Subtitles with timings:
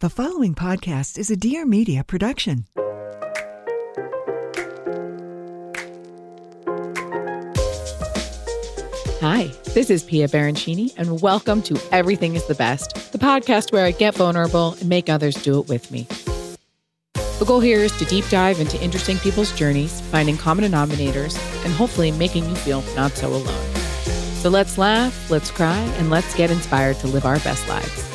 [0.00, 2.64] The following podcast is a Dear Media production.
[9.20, 13.84] Hi, this is Pia Baroncini, and welcome to Everything is the Best, the podcast where
[13.84, 16.06] I get vulnerable and make others do it with me.
[17.12, 21.74] The goal here is to deep dive into interesting people's journeys, finding common denominators, and
[21.74, 23.74] hopefully making you feel not so alone.
[24.36, 28.09] So let's laugh, let's cry, and let's get inspired to live our best lives.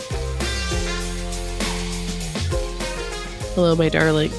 [3.55, 4.35] Hello, my darlings.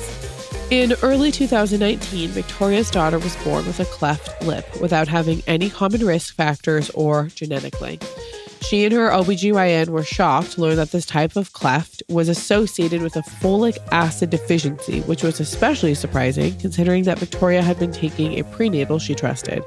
[0.71, 6.05] In early 2019, Victoria's daughter was born with a cleft lip without having any common
[6.05, 8.05] risk factors or genetic link.
[8.61, 13.01] She and her OBGYN were shocked to learn that this type of cleft was associated
[13.01, 18.39] with a folic acid deficiency, which was especially surprising considering that Victoria had been taking
[18.39, 19.63] a prenatal she trusted.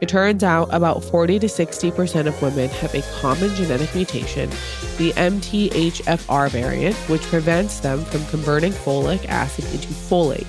[0.00, 4.50] It turns out about 40 to 60% of women have a common genetic mutation,
[4.98, 10.46] the MTHFR variant, which prevents them from converting folic acid into folate,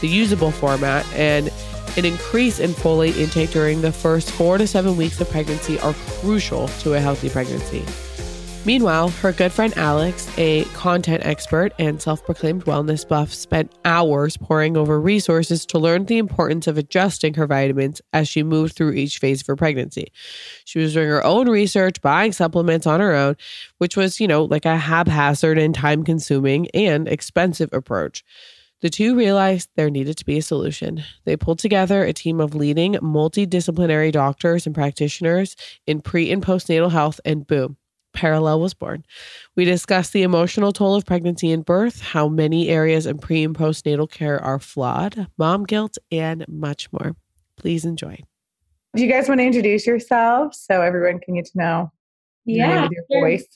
[0.00, 1.50] the usable format, and
[1.96, 5.94] an increase in folate intake during the first four to seven weeks of pregnancy are
[6.20, 7.84] crucial to a healthy pregnancy.
[8.64, 14.36] Meanwhile, her good friend Alex, a content expert and self proclaimed wellness buff, spent hours
[14.36, 18.92] poring over resources to learn the importance of adjusting her vitamins as she moved through
[18.92, 20.12] each phase of her pregnancy.
[20.64, 23.34] She was doing her own research, buying supplements on her own,
[23.78, 28.22] which was, you know, like a haphazard and time consuming and expensive approach.
[28.80, 31.02] The two realized there needed to be a solution.
[31.24, 36.92] They pulled together a team of leading multidisciplinary doctors and practitioners in pre and postnatal
[36.92, 37.76] health, and boom,
[38.12, 39.04] Perelel was born.
[39.56, 43.56] We discussed the emotional toll of pregnancy and birth, how many areas in pre and
[43.56, 47.16] postnatal care are flawed, mom guilt, and much more.
[47.56, 48.18] Please enjoy.
[48.94, 51.92] Do you guys want to introduce yourselves so everyone can get to know
[52.44, 53.20] yeah, your sure.
[53.20, 53.46] voice?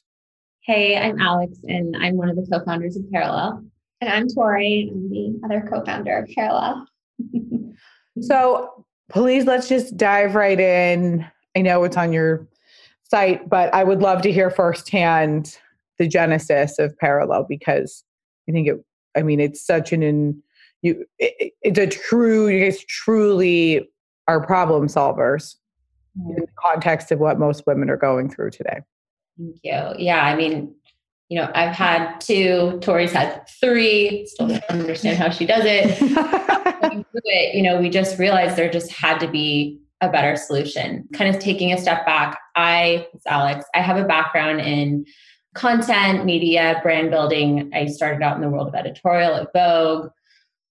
[0.62, 3.64] Hey, I'm Alex, and I'm one of the co-founders of Perelel.
[4.00, 4.90] And I'm Tori.
[4.92, 6.86] I'm the other co-founder of Perelel.
[8.20, 11.26] so please, let's just dive right in.
[11.56, 12.46] I know it's on your
[13.10, 15.56] site, but I would love to hear firsthand
[15.98, 18.04] the genesis of Perelel because
[18.48, 18.84] I think it.
[19.16, 20.42] I mean, it's such an in
[20.82, 21.04] you.
[21.18, 22.48] It, it's a true.
[22.48, 23.88] You guys truly
[24.28, 25.56] are problem solvers
[26.18, 26.30] mm-hmm.
[26.30, 28.80] in the context of what most women are going through today.
[29.38, 30.04] Thank you.
[30.04, 30.74] Yeah, I mean,
[31.28, 32.78] you know, I've had two.
[32.82, 34.26] Tori's had three.
[34.26, 35.96] Still don't understand how she does it.
[37.26, 37.54] it.
[37.54, 41.08] You know, we just realized there just had to be a better solution.
[41.12, 45.04] Kind of taking a step back, I, it's Alex, I have a background in
[45.54, 47.70] content, media, brand building.
[47.74, 50.10] I started out in the world of editorial at Vogue,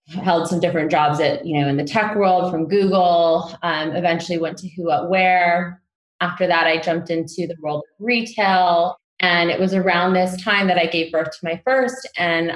[0.08, 4.38] held some different jobs at, you know, in the tech world from Google, um, eventually
[4.38, 5.81] went to Who What Wear.
[6.22, 8.97] After that, I jumped into the world of retail.
[9.22, 12.08] And it was around this time that I gave birth to my first.
[12.18, 12.52] And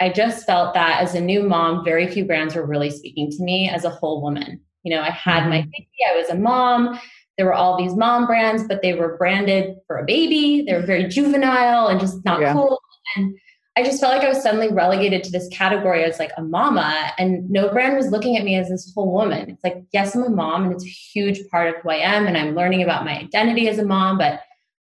[0.00, 3.42] I just felt that as a new mom, very few brands were really speaking to
[3.42, 4.60] me as a whole woman.
[4.84, 5.70] You know, I had my mm-hmm.
[5.70, 6.98] baby, I was a mom.
[7.36, 10.64] There were all these mom brands, but they were branded for a baby.
[10.66, 12.52] They were very juvenile and just not yeah.
[12.52, 12.78] cool.
[13.16, 13.34] And
[13.76, 17.12] I just felt like I was suddenly relegated to this category as like a mama,
[17.18, 19.50] and no brand was looking at me as this whole woman.
[19.50, 22.28] It's like, yes, I'm a mom, and it's a huge part of who I am,
[22.28, 24.40] and I'm learning about my identity as a mom, but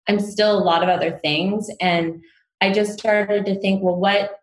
[0.09, 1.71] I'm still a lot of other things.
[1.81, 2.23] And
[2.61, 4.39] I just started to think, well, what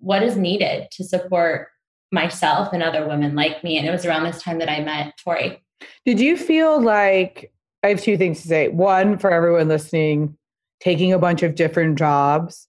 [0.00, 1.68] what is needed to support
[2.12, 3.78] myself and other women like me.
[3.78, 5.62] And it was around this time that I met Tori.
[6.04, 8.68] Did you feel like I have two things to say?
[8.68, 10.36] One, for everyone listening,
[10.80, 12.68] taking a bunch of different jobs.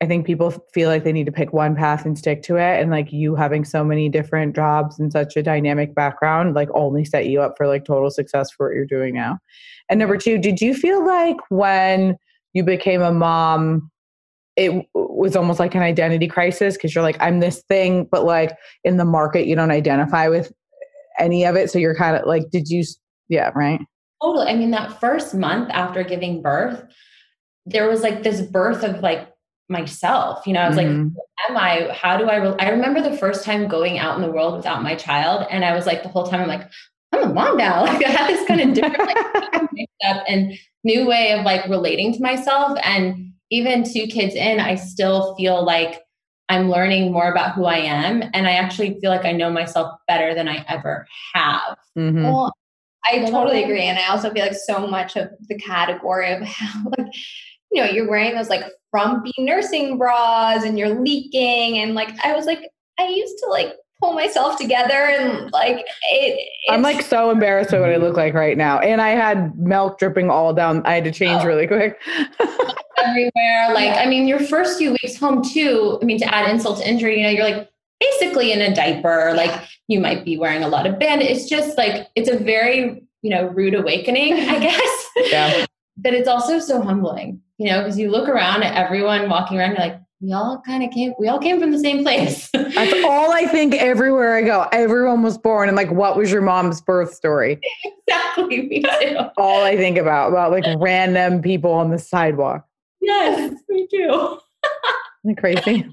[0.00, 2.80] I think people feel like they need to pick one path and stick to it.
[2.80, 7.04] And like you having so many different jobs and such a dynamic background, like only
[7.04, 9.38] set you up for like total success for what you're doing now.
[9.88, 12.16] And number two, did you feel like when
[12.52, 13.90] you became a mom,
[14.58, 18.56] it was almost like an identity crisis because you're like, I'm this thing, but like
[18.82, 20.52] in the market, you don't identify with
[21.18, 21.70] any of it.
[21.70, 22.82] So you're kind of like, did you,
[23.28, 23.80] yeah, right?
[24.20, 24.48] Totally.
[24.48, 26.82] I mean, that first month after giving birth,
[27.66, 29.28] there was like this birth of like
[29.68, 30.44] myself.
[30.44, 31.04] You know, I was mm-hmm.
[31.04, 31.14] like,
[31.48, 31.92] am I?
[31.94, 32.36] How do I?
[32.36, 32.56] Re-?
[32.58, 35.74] I remember the first time going out in the world without my child, and I
[35.74, 36.68] was like, the whole time, I'm like,
[37.12, 37.84] I'm a mom now.
[37.84, 42.12] Like I had this kind of different like up and new way of like relating
[42.14, 42.76] to myself.
[42.82, 46.00] And even two kids in, I still feel like
[46.48, 48.22] I'm learning more about who I am.
[48.32, 51.76] And I actually feel like I know myself better than I ever have.
[51.96, 52.24] Mm-hmm.
[52.24, 52.52] Well,
[53.04, 53.82] I totally agree.
[53.82, 57.08] And I also feel like so much of the category of how like,
[57.70, 61.78] you know, you're wearing those like frumpy nursing bras and you're leaking.
[61.78, 62.62] And like I was like,
[62.98, 67.80] I used to like pull myself together and like it I'm like so embarrassed by
[67.80, 68.78] what I look like right now.
[68.78, 70.84] And I had milk dripping all down.
[70.84, 71.46] I had to change oh.
[71.46, 71.98] really quick.
[73.04, 73.72] everywhere.
[73.72, 76.88] Like, I mean, your first few weeks home too, I mean, to add insult to
[76.88, 77.68] injury, you know, you're like
[78.00, 81.22] basically in a diaper, like you might be wearing a lot of band.
[81.22, 84.58] It's just like it's a very, you know, rude awakening, I
[85.16, 85.30] guess.
[85.30, 85.66] Yeah.
[85.96, 89.70] but it's also so humbling, you know, because you look around at everyone walking around,
[89.70, 92.48] you're like, we all kind of came we all came from the same place.
[92.52, 94.66] That's all i think everywhere i go.
[94.72, 97.60] Everyone was born and like what was your mom's birth story?
[98.08, 99.18] Exactly me too.
[99.36, 102.66] All i think about about like random people on the sidewalk.
[103.00, 104.38] Yes me too.
[105.38, 105.86] Crazy?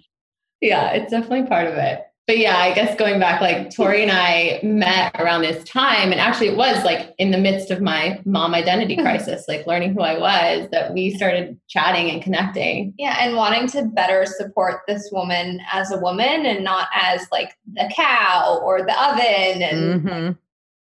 [0.61, 4.11] Yeah it's definitely part of it but yeah, I guess going back, like Tori and
[4.11, 8.19] I met around this time, and actually it was like in the midst of my
[8.25, 12.95] mom identity crisis, like learning who I was, that we started chatting and connecting.
[12.97, 17.55] Yeah, and wanting to better support this woman as a woman and not as like
[17.73, 20.31] the cow or the oven, and mm-hmm.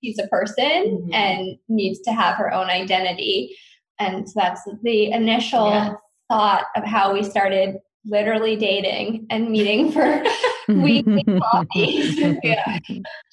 [0.03, 1.13] she's a person mm-hmm.
[1.13, 3.55] and needs to have her own identity.
[3.99, 5.95] And so that's the initial yes.
[6.31, 10.23] thought of how we started literally dating and meeting for
[10.69, 12.79] weekly coffee yeah,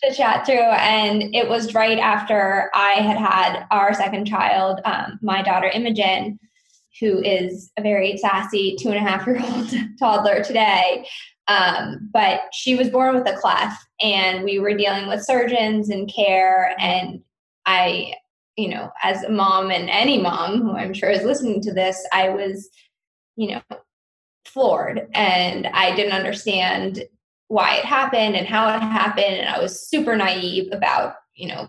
[0.03, 0.56] to chat through.
[0.59, 6.39] And it was right after I had had our second child, um, my daughter Imogen,
[7.00, 11.06] who is a very sassy two and a half year old toddler today.
[11.47, 16.09] Um, but she was born with a cleft, and we were dealing with surgeons and
[16.13, 16.75] care.
[16.79, 17.21] And
[17.65, 18.13] I,
[18.56, 22.06] you know, as a mom and any mom who I'm sure is listening to this,
[22.13, 22.69] I was,
[23.35, 23.62] you know,
[24.46, 27.04] floored and I didn't understand
[27.48, 29.36] why it happened and how it happened.
[29.36, 31.68] And I was super naive about, you know,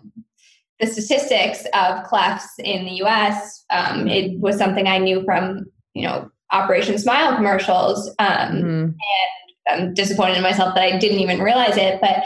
[0.79, 3.65] the statistics of clefts in the US.
[3.69, 8.09] Um, it was something I knew from, you know, Operation Smile commercials.
[8.19, 8.89] Um, mm-hmm.
[8.89, 8.95] And
[9.69, 11.99] I'm disappointed in myself that I didn't even realize it.
[11.99, 12.25] But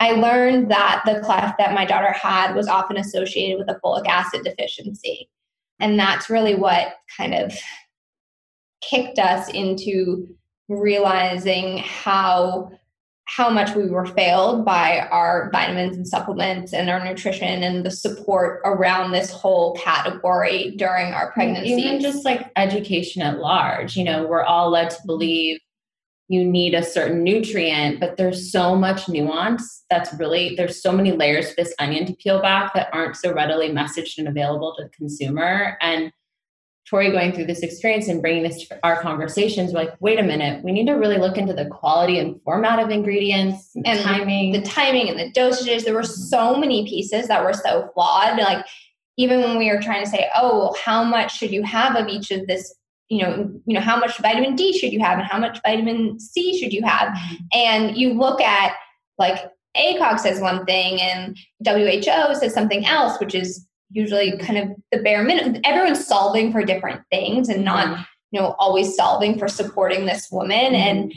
[0.00, 4.06] I learned that the cleft that my daughter had was often associated with a folic
[4.06, 5.28] acid deficiency.
[5.78, 7.54] And that's really what kind of
[8.80, 10.28] kicked us into
[10.68, 12.70] realizing how
[13.36, 17.90] how much we were failed by our vitamins and supplements and our nutrition and the
[17.90, 21.70] support around this whole category during our pregnancy.
[21.70, 25.06] Even just like education at large, you know, we're all led to mm-hmm.
[25.06, 25.60] believe
[26.26, 31.12] you need a certain nutrient, but there's so much nuance that's really, there's so many
[31.12, 34.84] layers to this onion to peel back that aren't so readily messaged and available to
[34.84, 35.76] the consumer.
[35.80, 36.12] And
[36.90, 40.24] Tori going through this experience and bringing this to our conversations, we're like, wait a
[40.24, 44.00] minute, we need to really look into the quality and format of ingredients and, and
[44.00, 44.50] timing.
[44.50, 45.84] The timing and the dosages.
[45.84, 48.38] There were so many pieces that were so flawed.
[48.38, 48.66] Like
[49.16, 52.08] even when we were trying to say, oh, well, how much should you have of
[52.08, 52.74] each of this?
[53.08, 56.18] You know, you know, how much vitamin D should you have and how much vitamin
[56.18, 57.14] C should you have?
[57.14, 57.34] Mm-hmm.
[57.54, 58.74] And you look at
[59.16, 64.76] like ACOG says one thing and WHO says something else, which is usually kind of
[64.92, 65.60] the bare minimum.
[65.64, 68.02] Everyone's solving for different things and not, mm-hmm.
[68.30, 70.72] you know, always solving for supporting this woman.
[70.72, 70.74] Mm-hmm.
[70.74, 71.14] And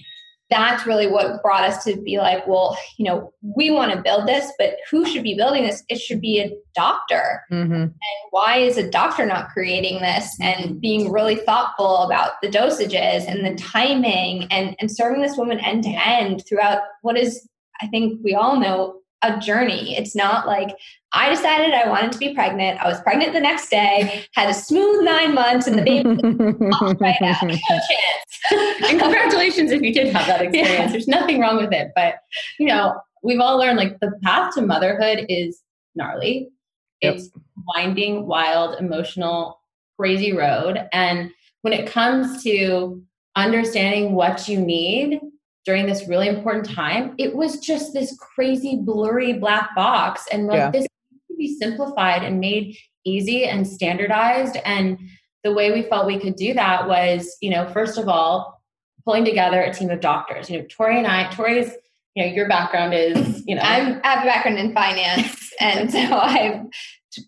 [0.49, 4.27] that's really what brought us to be like, well, you know, we want to build
[4.27, 5.83] this, but who should be building this?
[5.89, 7.41] It should be a doctor.
[7.51, 7.73] Mm-hmm.
[7.73, 7.93] And
[8.29, 10.79] why is a doctor not creating this and mm-hmm.
[10.79, 15.85] being really thoughtful about the dosages and the timing and, and serving this woman end
[15.85, 17.47] to end throughout what is,
[17.81, 19.97] I think we all know, a journey.
[19.97, 20.75] It's not like
[21.13, 22.79] I decided I wanted to be pregnant.
[22.79, 26.09] I was pregnant the next day, had a smooth nine months, and the baby
[26.99, 27.43] right out.
[27.43, 28.81] No chance.
[28.89, 30.79] and congratulations if you did have that experience.
[30.79, 30.87] Yeah.
[30.87, 31.91] There's nothing wrong with it.
[31.95, 32.15] But,
[32.59, 35.61] you know, we've all learned like the path to motherhood is
[35.95, 36.49] gnarly.
[37.01, 37.15] Yep.
[37.15, 37.29] It's
[37.67, 39.59] winding, wild, emotional,
[39.99, 40.87] crazy road.
[40.91, 43.01] And when it comes to
[43.35, 45.19] understanding what you need
[45.65, 50.27] during this really important time, it was just this crazy blurry black box.
[50.31, 50.71] And like, yeah.
[50.71, 50.87] this
[51.37, 54.97] be simplified and made easy and standardized and
[55.43, 58.61] the way we felt we could do that was, you know, first of all,
[59.03, 60.49] pulling together a team of doctors.
[60.49, 61.71] You know, Tori and I, Tori's,
[62.15, 65.53] you know, your background is, you know, I'm, I have a background in finance.
[65.59, 66.61] and so I've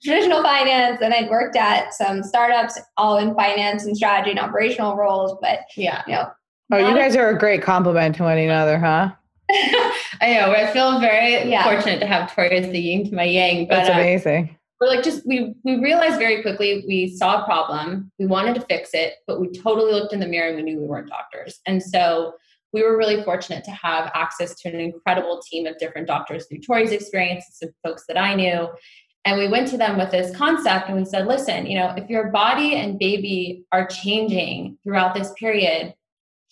[0.01, 4.95] traditional finance and I'd worked at some startups all in finance and strategy and operational
[4.95, 5.37] roles.
[5.41, 6.31] But yeah, you know,
[6.71, 9.11] Oh, you guys are a great compliment to one another, huh?
[9.51, 10.51] I know.
[10.51, 11.63] I feel very yeah.
[11.63, 13.67] fortunate to have Tori as the yin to my yang.
[13.67, 14.49] But, That's uh, amazing.
[14.51, 18.11] Uh, we're like just we we realized very quickly we saw a problem.
[18.19, 20.79] We wanted to fix it, but we totally looked in the mirror and we knew
[20.79, 21.59] we weren't doctors.
[21.65, 22.33] And so
[22.73, 26.59] we were really fortunate to have access to an incredible team of different doctors through
[26.59, 28.67] Tori's experience, some folks that I knew.
[29.23, 32.09] And we went to them with this concept and we said, listen, you know, if
[32.09, 35.93] your body and baby are changing throughout this period,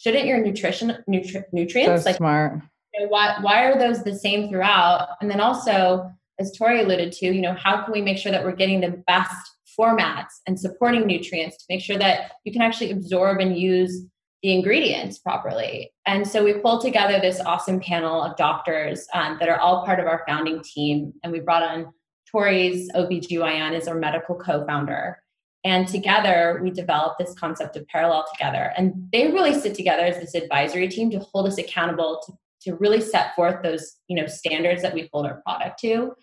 [0.04, 2.62] shouldn't your nutrition nutri- nutrients so like smart.
[2.94, 5.10] you know, why why are those the same throughout?
[5.22, 8.44] And then also as tori alluded to you know how can we make sure that
[8.44, 9.36] we're getting the best
[9.80, 14.06] formats and supporting nutrients to make sure that you can actually absorb and use
[14.42, 15.92] the ingredients properly?
[16.06, 20.00] And so we pulled together this awesome panel of doctors um, that are all part
[20.00, 21.14] of our founding team.
[21.24, 21.94] And we brought on
[22.30, 25.23] tori's obgyn as our medical co-founder
[25.64, 28.74] and together, we developed this concept of Perelel together.
[28.76, 32.76] And they really sit together as this advisory team to hold us accountable to, to
[32.78, 36.14] really set forth those, you know, standards that we hold our product to.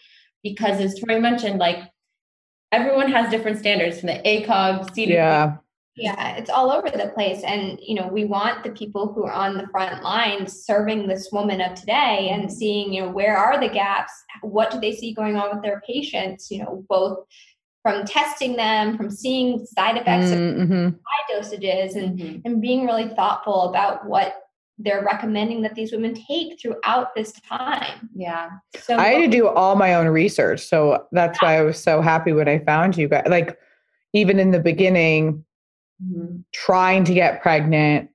[0.42, 1.78] Because as Tori mentioned, like
[2.70, 5.08] everyone has different standards from the ACOG, CDC.
[5.08, 5.56] Yeah.
[5.96, 7.42] Yeah, it's all over the place.
[7.42, 11.30] And, you know, we want the people who are on the front lines serving this
[11.32, 14.12] woman of today and seeing, you know, where are the gaps?
[14.40, 16.50] What do they see going on with their patients?
[16.50, 17.26] You know, both
[17.82, 20.86] from testing them, from seeing side effects mm-hmm.
[20.86, 22.38] of high dosages, and, mm-hmm.
[22.44, 24.34] and being really thoughtful about what
[24.78, 28.08] they're recommending that these women take throughout this time.
[28.14, 28.50] Yeah.
[28.76, 30.60] So I had to do all my own research.
[30.60, 33.24] So that's why I was so happy when I found you guys.
[33.28, 33.58] Like,
[34.12, 35.44] even in the beginning,
[36.02, 36.40] mm-hmm.
[36.52, 38.09] trying to get pregnant,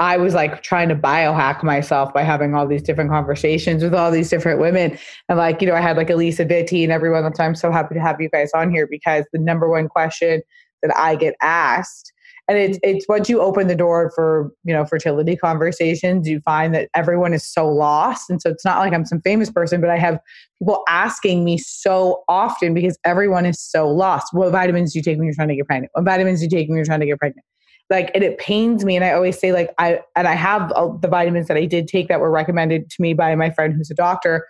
[0.00, 4.10] I was like trying to biohack myself by having all these different conversations with all
[4.10, 4.98] these different women.
[5.28, 7.32] And like, you know, I had like Alisa Vitti and everyone.
[7.34, 10.42] So I'm so happy to have you guys on here because the number one question
[10.82, 12.12] that I get asked,
[12.48, 16.74] and it's it's once you open the door for, you know, fertility conversations, you find
[16.74, 18.28] that everyone is so lost.
[18.28, 20.18] And so it's not like I'm some famous person, but I have
[20.58, 24.26] people asking me so often because everyone is so lost.
[24.32, 25.92] What vitamins do you take when you're trying to get pregnant?
[25.94, 27.46] What vitamins do you take when you're trying to get pregnant?
[27.90, 30.68] Like and it pains me and i always say like i and i have
[31.00, 33.90] the vitamins that i did take that were recommended to me by my friend who's
[33.90, 34.46] a doctor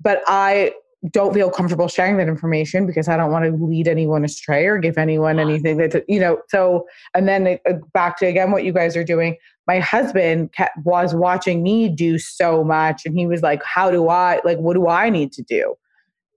[0.00, 0.72] but i
[1.10, 4.78] don't feel comfortable sharing that information because i don't want to lead anyone astray or
[4.78, 8.72] give anyone anything that you know so and then uh, back to again what you
[8.72, 10.50] guys are doing my husband
[10.84, 14.74] was watching me do so much and he was like how do i like what
[14.74, 15.74] do i need to do?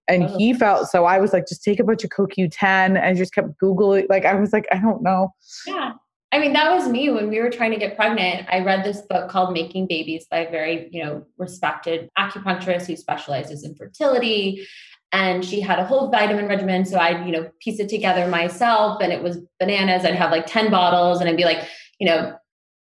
[0.08, 0.38] And oh.
[0.38, 2.64] he felt so i was like just take a bunch of coq10
[3.00, 5.34] and just kept googling like i was like i don't know.
[5.68, 5.94] Yeah
[6.36, 8.46] I mean, that was me when we were trying to get pregnant.
[8.52, 12.98] I read this book called Making Babies by a very, you know, respected acupuncturist who
[12.98, 14.68] specializes in fertility.
[15.14, 16.84] And she had a whole vitamin regimen.
[16.84, 20.04] So I'd, you know, piece it together myself and it was bananas.
[20.04, 21.70] I'd have like 10 bottles and I'd be like,
[22.02, 22.36] you know,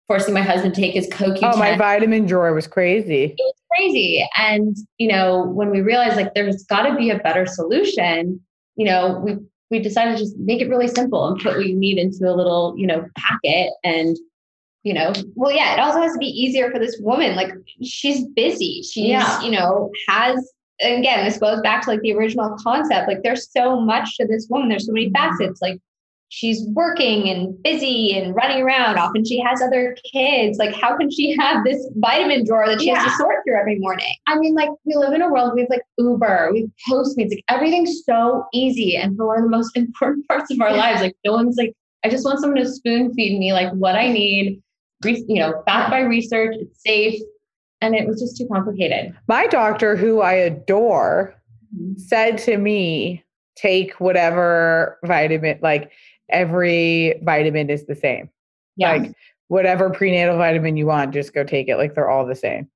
[0.07, 1.39] forcing my husband to take his CoQ10.
[1.43, 3.25] Oh, my vitamin drawer was crazy.
[3.25, 4.27] It was crazy.
[4.37, 8.41] And, you know, when we realized like there's got to be a better solution,
[8.75, 9.37] you know, we
[9.71, 12.35] we decided to just make it really simple and put what you need into a
[12.35, 14.17] little, you know, packet and
[14.85, 18.23] you know well yeah it also has to be easier for this woman like she's
[18.27, 19.41] busy she's yeah.
[19.41, 23.81] you know has again this goes back to like the original concept like there's so
[23.81, 25.81] much to this woman there's so many facets like
[26.29, 28.97] she's working and busy and running around.
[28.97, 30.57] Often she has other kids.
[30.57, 32.99] Like, how can she have this vitamin drawer that she yeah.
[32.99, 34.13] has to sort through every morning?
[34.27, 37.29] I mean, like, we live in a world, we have like Uber, we have Postmates,
[37.29, 38.95] like, everything's so easy.
[38.95, 40.77] And for one of the most important parts of our yeah.
[40.77, 43.95] lives, like, no one's like, I just want someone to spoon feed me, like, what
[43.95, 44.61] I need,
[45.03, 47.19] you know, backed by research, it's safe.
[47.81, 49.15] And it was just too complicated.
[49.27, 51.35] My doctor, who I adore,
[51.75, 51.99] mm-hmm.
[51.99, 53.23] said to me,
[53.55, 55.91] take whatever vitamin, like,
[56.29, 58.29] every vitamin is the same.
[58.75, 58.93] Yeah.
[58.93, 59.13] Like
[59.47, 61.77] whatever prenatal vitamin you want, just go take it.
[61.77, 62.69] Like they're all the same.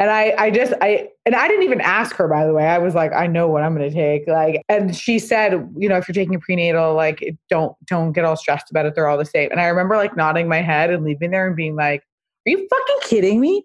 [0.00, 2.64] And I, I just, I, and I didn't even ask her, by the way.
[2.64, 4.26] I was like, I know what I'm going to take.
[4.26, 8.24] Like, and she said, you know, if you're taking a prenatal, like, don't, don't get
[8.24, 8.96] all stressed about it.
[8.96, 9.52] They're all the same.
[9.52, 12.02] And I remember like nodding my head and leaving there and being like,
[12.44, 13.64] are you fucking kidding me?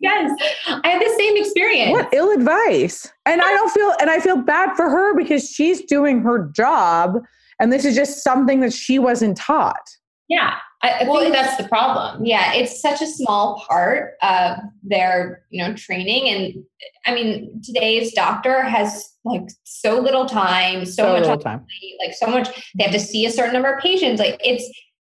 [0.00, 1.92] Yes, I had the same experience.
[1.92, 3.10] What ill advice.
[3.26, 7.18] And I don't feel, and I feel bad for her because she's doing her job
[7.62, 9.88] and this is just something that she wasn't taught.
[10.28, 12.24] Yeah, I, I Well, think that's the problem.
[12.26, 16.28] Yeah, it's such a small part of their, you know, training.
[16.28, 16.64] And
[17.06, 21.64] I mean, today's doctor has like so little time, so, So much little time.
[21.68, 24.18] their like so much they have to see a certain number of patients.
[24.18, 24.68] Like it's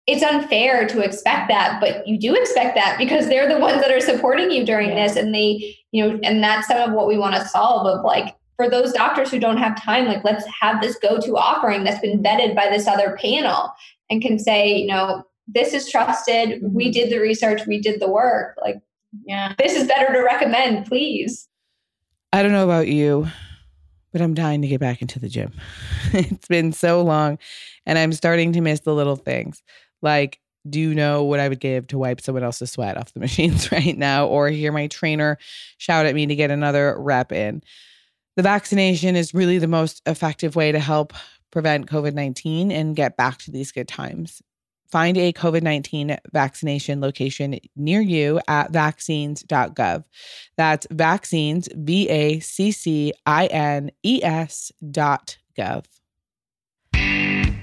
[0.05, 3.91] it's unfair to expect that, but you do expect that because they're the ones that
[3.91, 5.05] are supporting you during Yeah.
[5.05, 5.17] this.
[5.17, 8.36] And they, you know, and that's some of what we want to solve of like
[8.57, 12.21] for those doctors who don't have time, like let's have this go-to offering that's been
[12.21, 13.71] vetted by this other panel
[14.09, 16.49] and can say, you know, this is trusted.
[16.49, 16.73] Mm-hmm.
[16.73, 18.57] We did the research, we did the work.
[18.61, 18.81] Like
[19.25, 19.53] Yeah.
[19.57, 21.47] this is better to recommend, please.
[22.33, 23.27] I don't know about you,
[24.11, 25.53] but I'm dying to get back into the gym.
[26.13, 27.37] it's been so long
[27.85, 29.61] and I'm starting to miss the little things.
[30.01, 33.19] Like, do you know what I would give to wipe someone else's sweat off the
[33.21, 35.37] machines right now or hear my trainer
[35.77, 37.61] shout at me to get another rep in?
[38.37, 41.13] The vaccination is really the most effective way to help
[41.49, 44.43] prevent COVID 19 and get back to these good times.
[44.91, 50.03] Find a COVID 19 vaccination location near you at vaccines.gov.
[50.55, 55.85] That's vaccines, V A C C I N E S dot gov.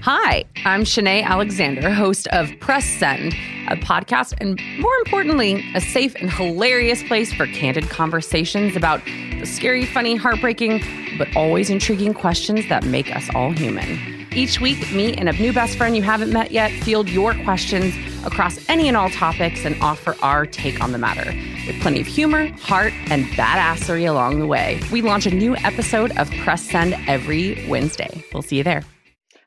[0.05, 3.33] Hi, I'm Shanae Alexander, host of Press Send,
[3.69, 9.47] a podcast and more importantly, a safe and hilarious place for candid conversations about the
[9.47, 10.83] scary, funny, heartbreaking,
[11.17, 14.27] but always intriguing questions that make us all human.
[14.31, 17.95] Each week, me and a new best friend you haven't met yet field your questions
[18.27, 21.33] across any and all topics and offer our take on the matter
[21.65, 24.79] with plenty of humor, heart, and badassery along the way.
[24.91, 28.23] We launch a new episode of Press Send every Wednesday.
[28.31, 28.83] We'll see you there.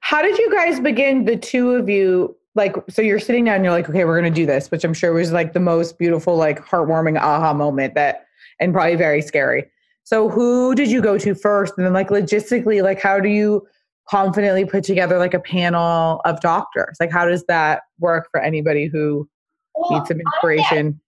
[0.09, 2.35] How did you guys begin, the two of you?
[2.55, 4.83] Like, so you're sitting down and you're like, okay, we're going to do this, which
[4.83, 8.25] I'm sure was like the most beautiful, like heartwarming aha moment that,
[8.59, 9.67] and probably very scary.
[10.05, 11.75] So, who did you go to first?
[11.77, 13.67] And then, like, logistically, like, how do you
[14.09, 16.97] confidently put together like a panel of doctors?
[16.99, 19.29] Like, how does that work for anybody who
[19.75, 20.99] Well, needs some inspiration?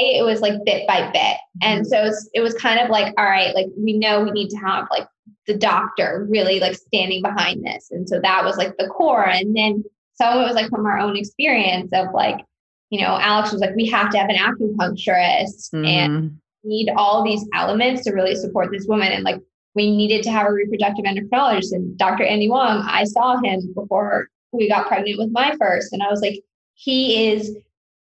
[0.00, 1.36] A, it was like bit by bit.
[1.60, 1.90] And mm-hmm.
[1.90, 4.48] so it was, it was kind of like, all right, like we know we need
[4.48, 5.06] to have like
[5.46, 7.90] the doctor really like standing behind this.
[7.90, 9.28] And so that was like the core.
[9.28, 9.84] And then
[10.14, 12.44] some of it was like from our own experience of like,
[12.90, 16.36] you know, Alex was like, we have to have an acupuncturist and Mhm.
[16.64, 19.12] need all these elements to really support this woman.
[19.12, 19.40] And like
[19.74, 21.72] we needed to have a reproductive endocrinologist.
[21.72, 22.24] And Dr.
[22.24, 25.92] Andy Huang, I saw him before we got pregnant with my first.
[25.92, 26.42] And I was like,
[26.74, 27.56] he is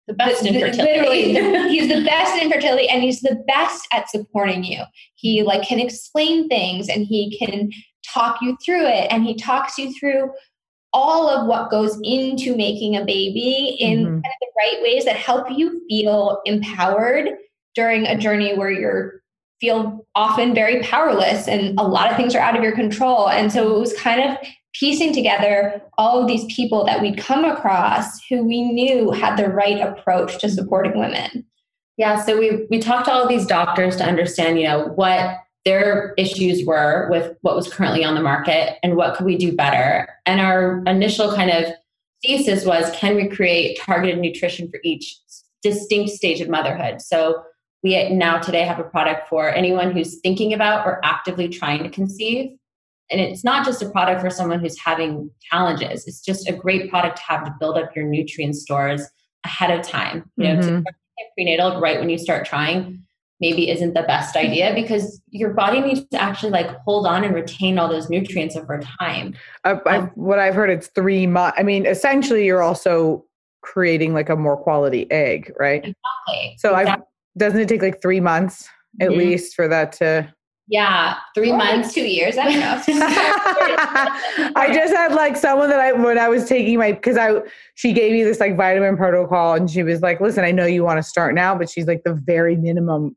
[0.06, 1.32] The best in the- fertility.
[1.32, 4.82] Literally, he's the best in fertility and he's the best at supporting you.
[5.14, 7.70] He like can explain things and he can
[8.12, 10.30] talk you through it and he talks you through
[10.92, 14.04] all of what goes into making a baby in Mhm.
[14.04, 17.30] kind of the right ways that help you feel empowered
[17.74, 19.20] during a journey where you're
[19.60, 23.28] feel often very powerless and a lot of things are out of your control.
[23.30, 24.36] And so it was kind of
[24.74, 29.48] piecing together all of these people that we'd come across who we knew had the
[29.48, 31.46] right approach to supporting women.
[31.96, 35.38] Yeah, so we we talked to all of these doctors to understand, you know, what
[35.64, 39.56] their issues were with what was currently on the market and what could we do
[39.56, 40.08] better.
[40.26, 41.72] And our initial kind of
[42.22, 45.16] thesis was can we create targeted nutrition for each
[45.62, 47.00] distinct stage of motherhood?
[47.00, 47.42] So
[47.82, 51.90] we now today have a product for anyone who's thinking about or actively trying to
[51.90, 52.50] conceive.
[53.10, 56.06] And it's not just a product for someone who's having challenges.
[56.06, 59.06] It's just a great product to have to build up your nutrient stores
[59.44, 60.30] ahead of time.
[60.36, 60.84] You know, to Mhm.
[61.36, 63.04] prenatal right when you start trying
[63.40, 67.34] maybe isn't the best idea because your body needs to actually like hold on and
[67.34, 69.34] retain all those nutrients over time.
[69.64, 71.56] I, I, what I've heard, it's three months.
[71.58, 73.24] I mean, essentially, you're also
[73.62, 75.78] creating like a more quality egg, right?
[75.78, 76.56] Exactly.
[76.58, 76.96] So I
[77.36, 78.68] doesn't it take like three months
[79.00, 79.16] at Mhm.
[79.16, 80.32] least for that to?
[80.66, 81.92] Yeah, three Or like months.
[81.92, 82.82] two years, I don't know.
[84.56, 87.40] I just had like someone that I when I was taking my because I
[87.74, 90.82] she gave me this like vitamin protocol and she was like, listen, I know you
[90.82, 93.14] want to start now, but she's like the very minimum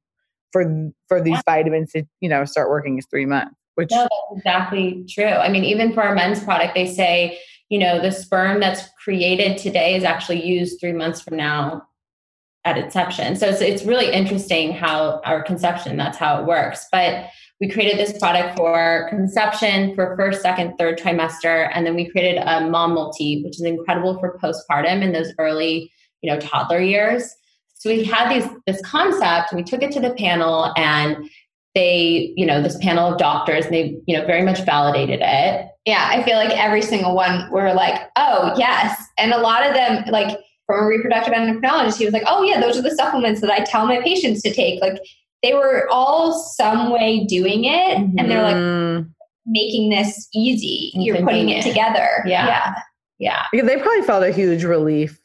[0.51, 3.55] for for these vitamins to you know start working is three months.
[3.75, 5.25] Which No, that's exactly true.
[5.25, 9.57] I mean, even for our men's product, they say, you know, the sperm that's created
[9.57, 11.86] today is actually used three months from now
[12.67, 13.35] at inception.
[13.35, 16.85] So it's, it's really interesting how our conception, that's how it works.
[16.91, 17.27] But
[17.59, 21.71] we created this product for conception, for first, second, third trimester.
[21.73, 25.91] And then we created a mom multi, which is incredible for postpartum in those early,
[26.21, 27.33] you know, toddler years.
[27.73, 31.29] So we had these this concept we took it to the panel and
[31.75, 35.69] they, you know, this panel of doctors, and they, you know, very much validated it.
[35.87, 38.99] yeah, I feel like every single one were like, oh, yes.
[39.17, 42.61] And a lot of them, like from a reproductive endocrinologist, he was like, oh, yeah,
[42.61, 44.79] those are the supplements that I tell my patients to take.
[44.81, 44.99] Like
[45.41, 47.97] they were all some way doing it.
[47.97, 49.09] And they're like Mm.
[49.45, 50.91] making this easy.
[50.93, 51.63] And You're putting it convenient.
[51.65, 52.09] together.
[52.25, 52.45] Yeah.
[52.47, 52.75] Yeah.
[53.19, 53.43] Yeah.
[53.53, 55.19] Yeah, they probably felt a huge relief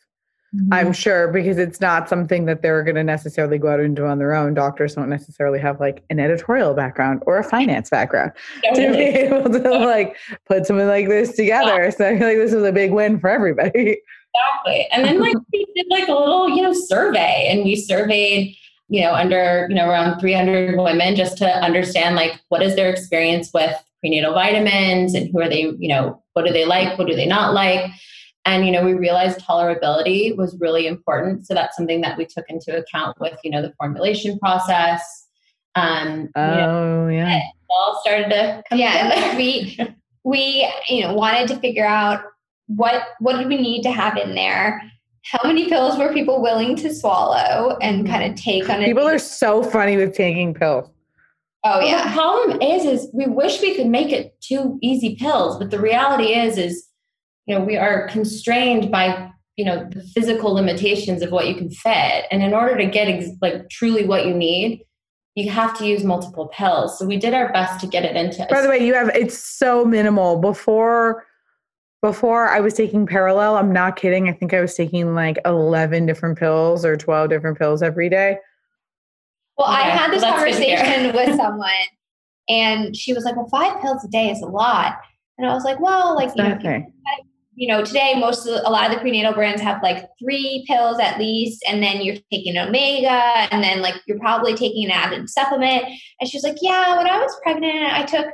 [0.70, 4.04] I'm sure because it's not something that they're going to necessarily go out and do
[4.04, 4.52] on their own.
[4.52, 8.32] Doctors don't necessarily have like an editorial background or a finance background
[8.74, 10.14] to be able to like
[10.46, 11.90] put something like this together.
[11.90, 13.98] So I feel like this was a big win for everybody.
[14.34, 14.88] Exactly.
[14.92, 18.56] And then like we did like a little, you know, survey and we surveyed,
[18.88, 22.90] you know, under, you know, around 300 women just to understand like what is their
[22.90, 27.06] experience with prenatal vitamins and who are they, you know, what do they like, what
[27.06, 27.90] do they not like?
[28.44, 31.46] And, you know, we realized tolerability was really important.
[31.46, 35.28] So that's something that we took into account with, you know, the formulation process.
[35.76, 37.36] Um, oh, you know, yeah.
[37.36, 39.36] It all started to come Yeah.
[39.36, 39.78] We,
[40.24, 42.24] we, you know, wanted to figure out
[42.76, 44.82] what, what did we need to have in there?
[45.24, 48.12] How many pills were people willing to swallow and mm-hmm.
[48.12, 48.86] kind of take on it?
[48.86, 50.88] People are so funny with taking pills.
[51.64, 51.96] Oh yeah.
[51.96, 55.70] Well, the problem is, is we wish we could make it two easy pills, but
[55.70, 56.88] the reality is, is
[57.46, 61.70] you know we are constrained by you know the physical limitations of what you can
[61.70, 64.84] fit and in order to get ex- like truly what you need
[65.34, 68.46] you have to use multiple pills so we did our best to get it into
[68.50, 71.26] by the way you have it's so minimal before
[72.02, 73.58] before i was taking Perelel.
[73.58, 74.28] I'm not kidding.
[74.28, 78.36] I think i was taking like 11 different pills or 12 different pills every day.
[79.56, 79.82] Well okay.
[79.82, 81.70] i had this conversation with someone
[82.48, 84.96] and she was like well five pills a day is a lot.
[85.38, 86.84] And i was like well like you know,
[87.54, 90.64] you know, today most of the, a lot of the prenatal brands have like three
[90.66, 94.90] pills at least, and then you're taking omega, and then like you're probably taking an
[94.90, 95.84] added supplement.
[96.20, 98.26] And she's like, Yeah, when I was pregnant, I took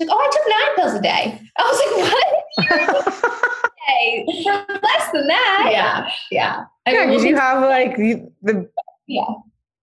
[0.00, 1.40] like, oh, I took nine pills a day.
[1.56, 3.14] I was like, what?
[3.84, 4.52] For
[4.82, 5.68] less than that.
[5.70, 6.64] Yeah, yeah.
[6.86, 8.68] I yeah, because you have like the, the
[9.06, 9.34] yeah.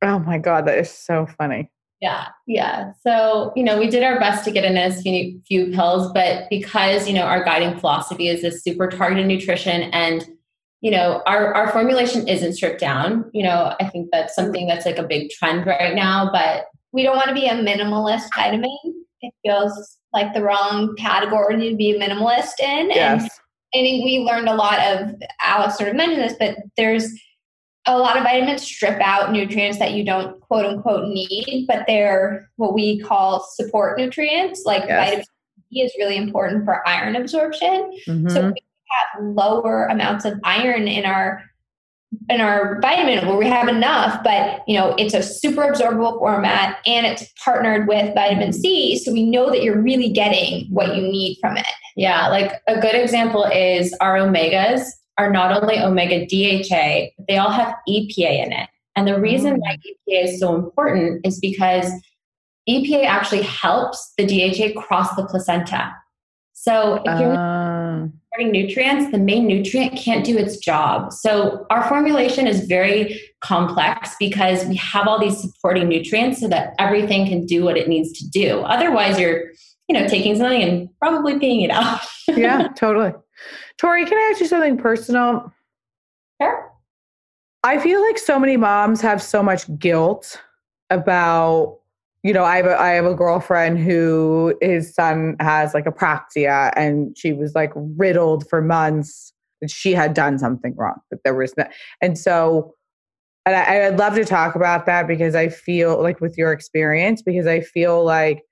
[0.01, 1.69] Oh my god, that is so funny.
[2.01, 2.93] Yeah, yeah.
[3.03, 6.49] So, you know, we did our best to get in as few, few pills, but
[6.49, 10.25] because, you know, our guiding philosophy is this super targeted nutrition and,
[10.81, 13.29] you know, our, our formulation isn't stripped down.
[13.33, 17.03] You know, I think that's something that's like a big trend right now, but we
[17.03, 18.90] don't want to be a minimalist vitamin.
[19.21, 22.89] It feels like the wrong category to be a minimalist in.
[22.89, 23.21] Yes.
[23.73, 27.09] And I think we learned a lot of, Alex sort of mentioned this, but there's,
[27.87, 32.47] a lot of vitamins strip out nutrients that you don't quote unquote need, but they're
[32.57, 34.65] what we call support nutrients.
[34.67, 35.09] Like yes.
[35.09, 35.25] vitamin
[35.71, 37.91] D is really important for iron absorption.
[38.07, 38.29] Mm-hmm.
[38.29, 41.43] So we have lower amounts of iron in our
[42.29, 46.79] in our vitamin where we have enough, but you know, it's a super absorbable format
[46.85, 48.97] and it's partnered with vitamin C.
[48.99, 51.65] So we know that you're really getting what you need from it.
[51.95, 54.83] Yeah, like a good example is our omegas
[55.17, 58.69] are not only omega DHA, but they all have EPA in it.
[58.95, 60.13] And the reason why mm.
[60.13, 61.91] EPA is so important is because
[62.67, 65.95] EPA actually helps the DHA cross the placenta.
[66.53, 67.70] So if you're uh.
[68.31, 71.11] Supporting nutrients, the main nutrient can't do its job.
[71.11, 76.73] So our formulation is very complex because we have all these supporting nutrients so that
[76.79, 78.59] everything can do what it needs to do.
[78.61, 79.51] Otherwise, you're
[79.87, 82.01] you know taking something and probably peeing it out.
[82.27, 83.13] yeah, totally.
[83.77, 85.51] Tori, can I ask you something personal?
[86.41, 86.71] Sure.
[87.63, 90.41] I feel like so many moms have so much guilt
[90.89, 91.79] about,
[92.23, 96.71] you know, I have a, I have a girlfriend who his son has like apraxia
[96.75, 101.35] and she was like riddled for months that she had done something wrong, that there
[101.35, 101.65] was no,
[102.01, 102.73] and so,
[103.45, 107.23] and I, I'd love to talk about that because I feel like with your experience,
[107.23, 108.43] because I feel like,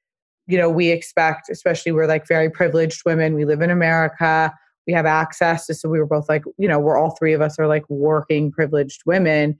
[0.47, 4.51] you know, we expect, especially we're like very privileged women, we live in America
[4.89, 7.41] we have access to so we were both like you know we're all three of
[7.41, 9.55] us are like working privileged women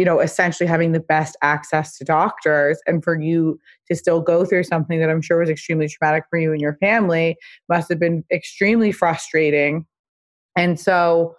[0.00, 4.46] you know essentially having the best access to doctors and for you to still go
[4.46, 7.36] through something that i'm sure was extremely traumatic for you and your family
[7.68, 9.84] must have been extremely frustrating
[10.56, 11.36] and so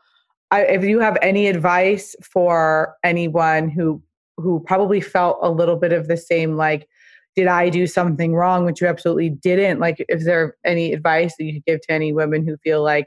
[0.52, 4.00] I, if you have any advice for anyone who
[4.38, 6.88] who probably felt a little bit of the same like
[7.36, 9.80] did I do something wrong, which you absolutely didn't?
[9.80, 13.06] Like, is there any advice that you could give to any women who feel like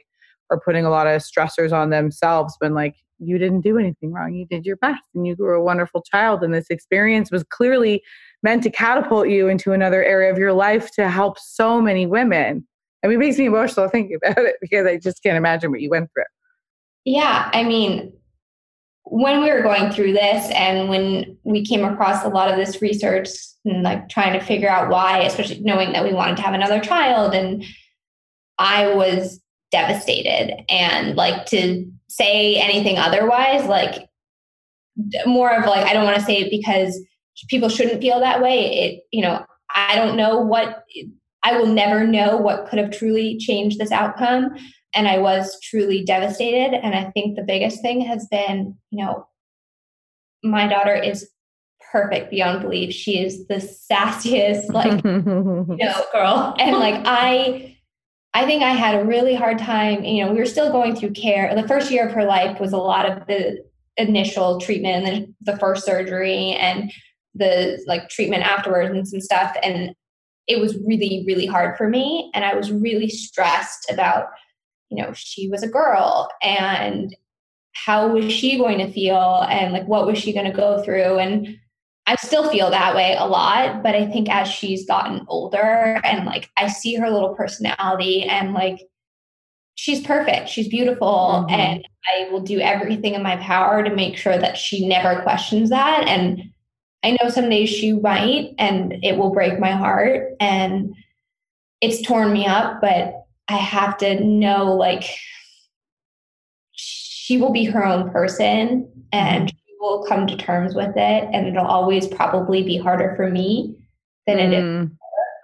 [0.50, 4.34] are putting a lot of stressors on themselves when like you didn't do anything wrong,
[4.34, 8.02] you did your best and you were a wonderful child, and this experience was clearly
[8.42, 12.66] meant to catapult you into another area of your life to help so many women.
[13.02, 15.80] I mean, it makes me emotional thinking about it because I just can't imagine what
[15.80, 16.24] you went through.
[17.04, 18.12] Yeah, I mean,
[19.04, 22.80] when we were going through this and when we came across a lot of this
[22.80, 23.28] research
[23.64, 26.80] and like trying to figure out why, especially knowing that we wanted to have another
[26.80, 27.64] child, and
[28.58, 30.64] I was devastated.
[30.70, 34.08] And like to say anything otherwise, like
[35.26, 37.00] more of like, I don't want to say it because
[37.48, 38.66] people shouldn't feel that way.
[38.66, 40.84] It, you know, I don't know what,
[41.42, 44.54] I will never know what could have truly changed this outcome.
[44.94, 46.74] and I was truly devastated.
[46.74, 49.26] And I think the biggest thing has been, you know,
[50.42, 51.28] my daughter is
[51.92, 52.92] perfect beyond belief.
[52.92, 56.54] She is the sassiest, like, you know, girl.
[56.58, 57.73] And like, I,
[58.34, 60.04] I think I had a really hard time.
[60.04, 61.54] You know, we were still going through care.
[61.54, 63.64] The first year of her life was a lot of the
[63.96, 66.92] initial treatment and then the first surgery and
[67.36, 69.56] the like treatment afterwards and some stuff.
[69.62, 69.94] And
[70.48, 72.30] it was really, really hard for me.
[72.34, 74.26] And I was really stressed about,
[74.90, 77.14] you know, she was a girl and
[77.72, 81.18] how was she going to feel and like what was she going to go through
[81.18, 81.56] and
[82.06, 86.26] I still feel that way a lot, but I think as she's gotten older and
[86.26, 88.80] like I see her little personality and like
[89.74, 91.54] she's perfect, she's beautiful, mm-hmm.
[91.54, 95.70] and I will do everything in my power to make sure that she never questions
[95.70, 96.06] that.
[96.06, 96.42] And
[97.02, 100.94] I know some days she might, and it will break my heart and
[101.80, 103.14] it's torn me up, but
[103.48, 105.04] I have to know like
[106.72, 111.46] she will be her own person and mm-hmm will come to terms with it and
[111.46, 113.76] it'll always probably be harder for me
[114.26, 114.90] than it mm, is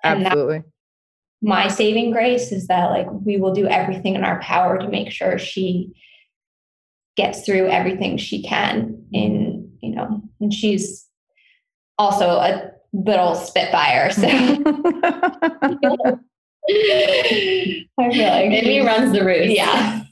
[0.05, 0.63] absolutely
[1.43, 5.11] my saving grace is that like we will do everything in our power to make
[5.11, 5.93] sure she
[7.17, 11.07] gets through everything she can in you know and she's
[11.99, 14.27] also a little spitfire so
[16.71, 19.51] I feel like maybe runs the roost.
[19.51, 20.03] Yeah.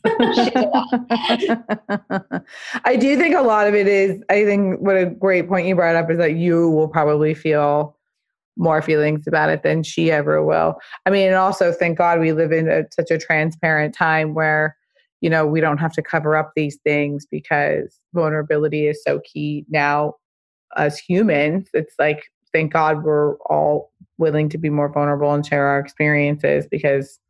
[2.85, 5.75] I do think a lot of it is, I think what a great point you
[5.75, 7.97] brought up is that you will probably feel
[8.57, 10.79] more feelings about it than she ever will.
[11.07, 14.77] I mean, and also thank God we live in a, such a transparent time where,
[15.21, 19.64] you know, we don't have to cover up these things because vulnerability is so key
[19.68, 20.14] now
[20.77, 21.68] as humans.
[21.73, 26.66] It's like, thank God we're all willing to be more vulnerable and share our experiences
[26.68, 27.21] because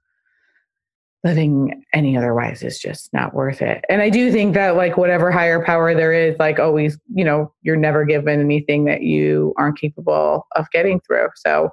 [1.24, 3.84] living any otherwise is just not worth it.
[3.88, 7.52] And I do think that like whatever higher power there is, like always, you know,
[7.62, 11.28] you're never given anything that you aren't capable of getting through.
[11.36, 11.70] So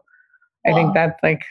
[0.65, 1.43] I think that's like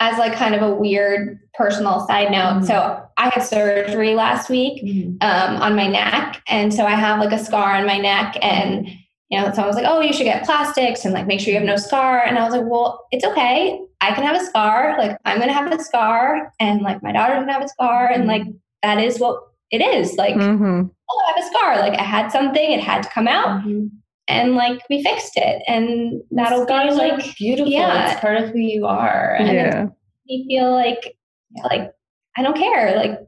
[0.00, 2.38] as like kind of a weird personal side note.
[2.38, 2.64] Mm-hmm.
[2.64, 5.16] So I had surgery last week mm-hmm.
[5.20, 6.42] um, on my neck.
[6.48, 8.88] And so I have like a scar on my neck and
[9.28, 11.58] you know, someone was like, oh, you should get plastics and like make sure you
[11.58, 12.22] have no scar.
[12.22, 13.80] And I was like, well, it's okay.
[14.00, 14.96] I can have a scar.
[14.98, 18.08] Like, I'm to have a scar and like my daughter can have a scar.
[18.08, 18.42] And like,
[18.82, 20.14] that is what it is.
[20.14, 20.82] Like, mm-hmm.
[21.10, 21.78] oh, I have a scar.
[21.78, 23.60] Like, I had something, it had to come out.
[23.60, 23.86] Mm-hmm.
[24.28, 25.62] And like, we fixed it.
[25.66, 27.72] And that'll Scars be like beautiful.
[27.72, 28.12] Yeah.
[28.12, 29.34] It's part of who you are.
[29.38, 29.86] And yeah.
[30.24, 31.16] you feel like,
[31.64, 31.92] like,
[32.36, 32.96] I don't care.
[32.96, 33.20] Like,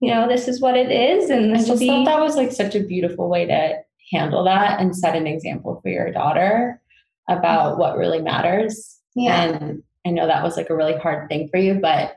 [0.00, 1.30] you know, this is what it is.
[1.30, 3.78] And this I just be- thought that was like such a beautiful way to
[4.12, 6.80] handle that and set an example for your daughter
[7.28, 8.99] about what really matters.
[9.14, 9.42] Yeah.
[9.42, 12.16] And I know that was like a really hard thing for you, but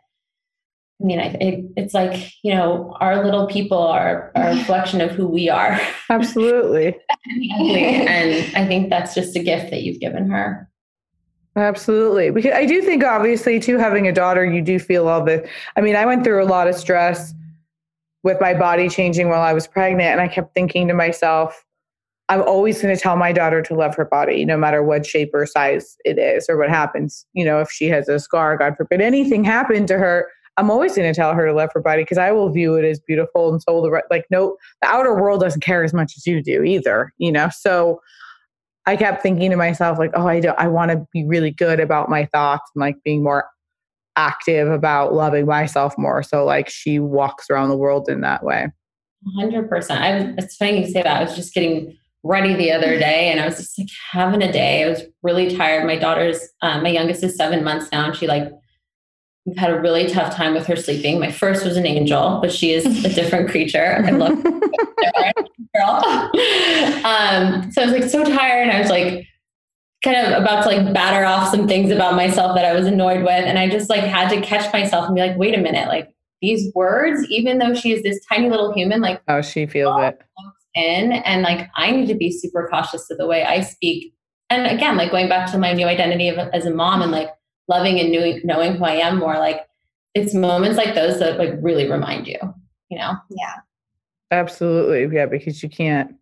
[1.01, 5.01] I mean, I, it, it's like, you know, our little people are, are a reflection
[5.01, 5.79] of who we are.
[6.09, 6.95] Absolutely.
[7.25, 10.69] and I think that's just a gift that you've given her.
[11.55, 12.31] Absolutely.
[12.31, 15.47] Because I do think obviously too having a daughter, you do feel all this.
[15.75, 17.33] I mean, I went through a lot of stress
[18.23, 20.09] with my body changing while I was pregnant.
[20.09, 21.65] And I kept thinking to myself,
[22.29, 25.31] I'm always going to tell my daughter to love her body, no matter what shape
[25.33, 27.25] or size it is or what happens.
[27.33, 30.95] You know, if she has a scar, God forbid anything happened to her, I'm always
[30.95, 33.51] going to tell her to love her body because I will view it as beautiful.
[33.51, 36.63] And so the like, no, the outer world doesn't care as much as you do
[36.63, 37.11] either.
[37.17, 37.99] You know, so
[38.85, 41.79] I kept thinking to myself like, oh, I do, I want to be really good
[41.79, 43.47] about my thoughts and like being more
[44.15, 46.21] active about loving myself more.
[46.21, 48.67] So like she walks around the world in that way.
[49.39, 49.91] 100%.
[49.91, 51.17] I, was, it's funny you say that.
[51.17, 54.51] I was just getting ready the other day and I was just like having a
[54.51, 54.85] day.
[54.85, 55.85] I was really tired.
[55.85, 58.49] My daughter's, um, my youngest is seven months now and she like,
[59.45, 61.19] we've had a really tough time with her sleeping.
[61.19, 64.01] My first was an angel, but she is a different creature.
[64.05, 66.01] I love girl.
[67.03, 68.63] um, so I was like so tired.
[68.63, 69.27] And I was like
[70.01, 73.23] kind of about to like batter off some things about myself that I was annoyed
[73.23, 73.31] with.
[73.31, 76.09] And I just like had to catch myself and be like, wait a minute, like
[76.41, 80.21] these words, even though she is this tiny little human, like oh, she feels it
[80.75, 84.13] in and like i need to be super cautious of the way i speak.
[84.49, 87.29] And again like going back to my new identity of, as a mom and like
[87.67, 89.65] loving and knowing, knowing who i am more like
[90.13, 92.37] it's moments like those that like really remind you
[92.89, 93.13] you know?
[93.29, 93.55] Yeah.
[94.31, 95.15] Absolutely.
[95.15, 96.15] Yeah because you can't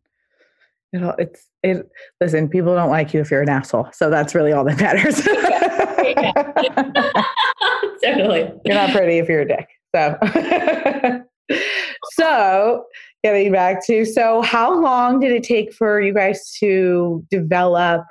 [0.94, 4.36] you know it's it listen people don't like you if you're an asshole so that's
[4.36, 5.22] really all that matters.
[8.04, 8.52] Totally.
[8.66, 10.18] You're not pretty if you're a dick so.
[12.14, 12.86] So
[13.24, 18.04] getting back to so how long did it take for you guys to develop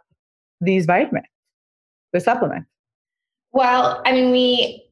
[0.61, 1.27] these vitamins
[2.13, 2.69] the supplements
[3.53, 4.87] well i mean we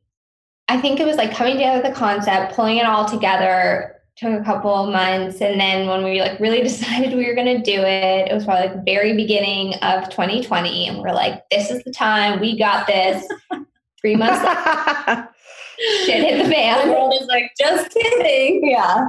[0.68, 4.44] I think it was like coming together the concept, pulling it all together took a
[4.44, 5.40] couple of months.
[5.40, 8.44] And then when we like really decided we were going to do it, it was
[8.44, 10.88] probably like the very beginning of 2020.
[10.88, 12.40] And we're like, this is the time.
[12.40, 13.26] We got this.
[14.00, 15.28] Three months later,
[16.04, 16.86] shit hit the fan.
[16.86, 18.60] The world is like, just kidding.
[18.70, 19.06] Yeah.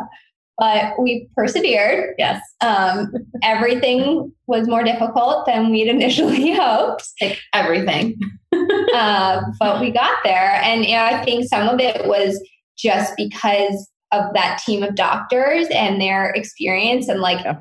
[0.59, 2.15] But we persevered.
[2.17, 2.41] Yes.
[2.61, 7.07] Um, everything was more difficult than we'd initially hoped.
[7.21, 8.19] Like everything.
[8.93, 10.59] uh, but we got there.
[10.63, 12.41] And you know, I think some of it was
[12.77, 17.59] just because of that team of doctors and their experience and like yeah.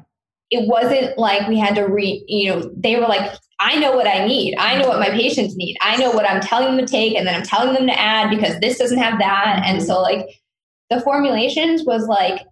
[0.51, 4.07] it wasn't like we had to re, you know they were like i know what
[4.07, 6.91] i need i know what my patients need i know what i'm telling them to
[6.91, 9.65] take and then i'm telling them to add because this doesn't have that mm-hmm.
[9.65, 10.27] and so like
[10.91, 12.47] the formulations was like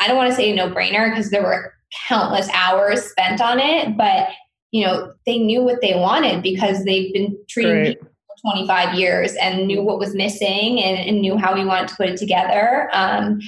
[0.00, 1.72] i don't want to say a no brainer because there were
[2.08, 4.28] countless hours spent on it but
[4.72, 8.00] you know they knew what they wanted because they've been treating Great.
[8.00, 8.08] people
[8.42, 11.96] for 25 years and knew what was missing and, and knew how we wanted to
[11.96, 12.90] put it together.
[12.92, 13.40] Um,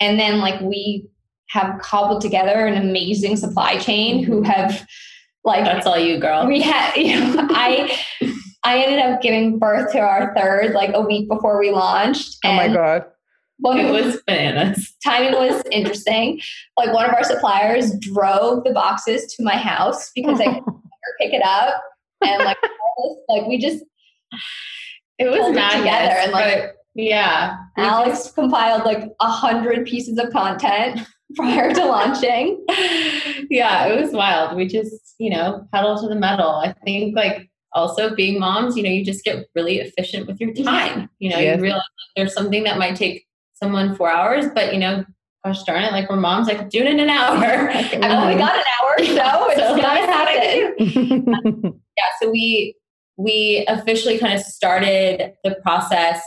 [0.00, 1.06] and then like we
[1.50, 4.86] have cobbled together an amazing supply chain who have
[5.44, 6.46] like that's all you girl.
[6.46, 7.96] We had you know I
[8.64, 12.38] I ended up giving birth to our third like a week before we launched.
[12.44, 13.04] oh my god.
[13.64, 14.96] It was bananas.
[15.04, 16.40] Timing was interesting.
[16.76, 20.64] Like one of our suppliers drove the boxes to my house because I could
[21.20, 21.82] pick it up.
[22.22, 22.58] And like,
[23.28, 23.84] like we just
[25.18, 30.30] it was mad together and like yeah alex just, compiled like a hundred pieces of
[30.32, 32.64] content prior to launching
[33.48, 37.48] yeah it was wild we just you know pedal to the metal i think like
[37.72, 41.38] also being moms you know you just get really efficient with your time you know
[41.38, 41.56] yes.
[41.56, 41.82] you realize
[42.16, 43.24] there's something that might take
[43.62, 45.04] someone four hours but you know
[45.44, 47.70] gosh darn it, like we're moms, I could do it in an hour.
[47.70, 51.80] I've only got an hour, so it's so gonna happen.
[51.96, 52.74] yeah, so we
[53.16, 56.22] we officially kind of started the process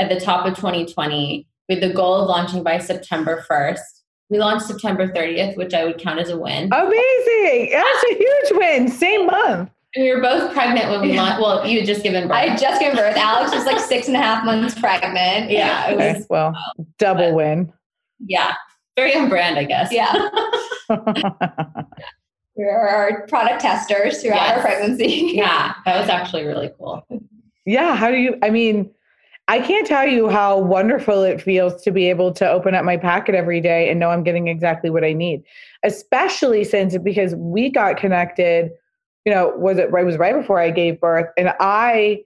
[0.00, 3.80] at the top of 2020 with the goal of launching by September 1st.
[4.30, 6.70] We launched September 30th, which I would count as a win.
[6.72, 7.70] Amazing.
[7.72, 8.88] That's a huge win.
[8.88, 9.70] Same month.
[9.96, 11.40] We were both pregnant when we launched.
[11.40, 12.36] Well, you had just given birth.
[12.36, 13.16] I had just given birth.
[13.16, 15.50] Alex was like six and a half months pregnant.
[15.50, 15.90] Yeah.
[15.90, 16.54] It was, okay, well,
[16.98, 17.72] double win.
[18.20, 18.54] Yeah.
[18.96, 19.92] Very on brand, I guess.
[19.92, 20.12] Yeah.
[22.58, 24.56] we were our product testers throughout yes.
[24.56, 25.30] our pregnancy.
[25.34, 27.06] yeah, that was actually really cool.
[27.64, 28.36] Yeah, how do you?
[28.42, 28.90] I mean,
[29.46, 32.96] I can't tell you how wonderful it feels to be able to open up my
[32.96, 35.42] packet every day and know I'm getting exactly what I need.
[35.84, 38.72] Especially since because we got connected,
[39.24, 42.22] you know, was it right was right before I gave birth and I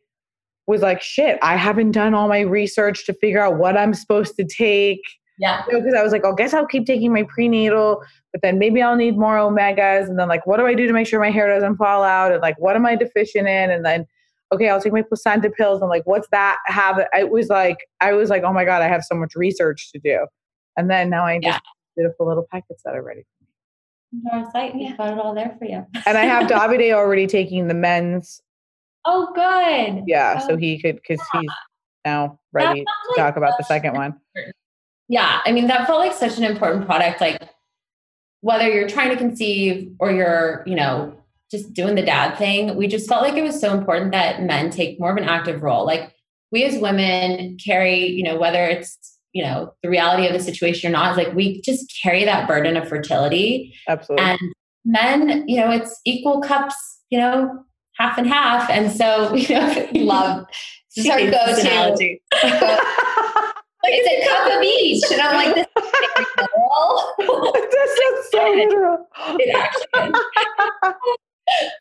[0.66, 4.36] was like, shit, I haven't done all my research to figure out what I'm supposed
[4.36, 5.00] to take.
[5.38, 5.64] Yeah.
[5.64, 8.02] Because you know, I was like, I guess I'll keep taking my prenatal
[8.32, 10.08] but then maybe I'll need more omegas.
[10.08, 12.32] And then, like, what do I do to make sure my hair doesn't fall out?
[12.32, 13.70] And like, what am I deficient in?
[13.70, 14.06] And then,
[14.52, 15.82] okay, I'll take my placenta pills.
[15.82, 16.98] And like, what's that have?
[17.12, 19.98] It was like, I was like, oh my God, I have so much research to
[19.98, 20.26] do.
[20.78, 21.58] And then now I just yeah.
[21.94, 23.24] beautiful little packets that are ready
[24.32, 25.86] Our site, we got it all there for you.
[26.06, 28.42] and I have Davide already taking the men's.
[29.04, 30.04] Oh, good.
[30.06, 31.40] Yeah, oh, so he could because yeah.
[31.40, 31.50] he's
[32.04, 34.20] now ready to talk about the second one.
[35.08, 37.20] Yeah, I mean that felt like such an important product.
[37.20, 37.42] Like
[38.42, 41.16] whether you're trying to conceive or you're, you know,
[41.50, 44.70] just doing the dad thing, we just felt like it was so important that men
[44.70, 45.86] take more of an active role.
[45.86, 46.14] Like
[46.50, 50.88] we as women carry, you know, whether it's, you know, the reality of the situation
[50.88, 53.74] or not, is like we just carry that burden of fertility.
[53.88, 54.24] Absolutely.
[54.24, 54.38] And
[54.84, 56.74] men, you know, it's equal cups,
[57.10, 57.64] you know,
[57.96, 58.68] half and half.
[58.70, 60.46] And so, you know, love.
[60.94, 62.18] This is our go-to.
[63.84, 65.02] it's a cup of each.
[65.10, 66.32] And I'm like, this is
[67.18, 67.52] literal.
[67.54, 69.06] this is so literal.
[69.40, 70.94] it actually is.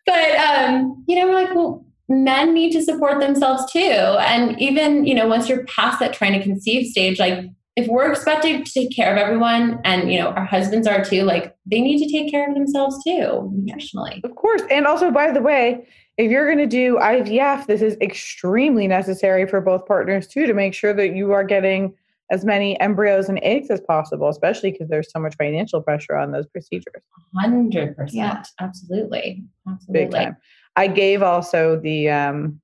[0.05, 3.79] but, um, you know, we're like, well, men need to support themselves too.
[3.79, 7.45] And even, you know, once you're past that trying to conceive stage, like
[7.75, 11.23] if we're expected to take care of everyone and, you know, our husbands are too,
[11.23, 14.23] like they need to take care of themselves too, nutritionally.
[14.23, 14.61] Of course.
[14.69, 19.47] And also, by the way, if you're going to do IVF, this is extremely necessary
[19.47, 21.93] for both partners too to make sure that you are getting
[22.29, 26.31] as many embryos and eggs as possible, especially because there's so much financial pressure on
[26.31, 27.01] those procedures.
[27.35, 27.95] 100%.
[28.11, 28.43] Yeah.
[28.59, 29.43] Absolutely.
[29.67, 30.05] Absolutely.
[30.05, 30.37] Big time.
[30.75, 32.59] I gave also the, um,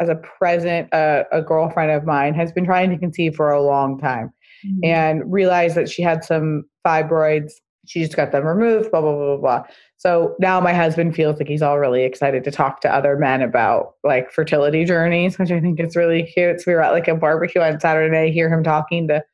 [0.00, 3.62] as a present, uh, a girlfriend of mine has been trying to conceive for a
[3.62, 4.32] long time
[4.66, 4.84] mm-hmm.
[4.84, 7.52] and realized that she had some fibroids
[7.86, 9.62] she just got them removed, blah, blah, blah, blah, blah.
[9.96, 13.42] So now my husband feels like he's all really excited to talk to other men
[13.42, 16.60] about like fertility journeys, which I think is really cute.
[16.60, 19.24] So we were at like a barbecue on Saturday, hear him talking to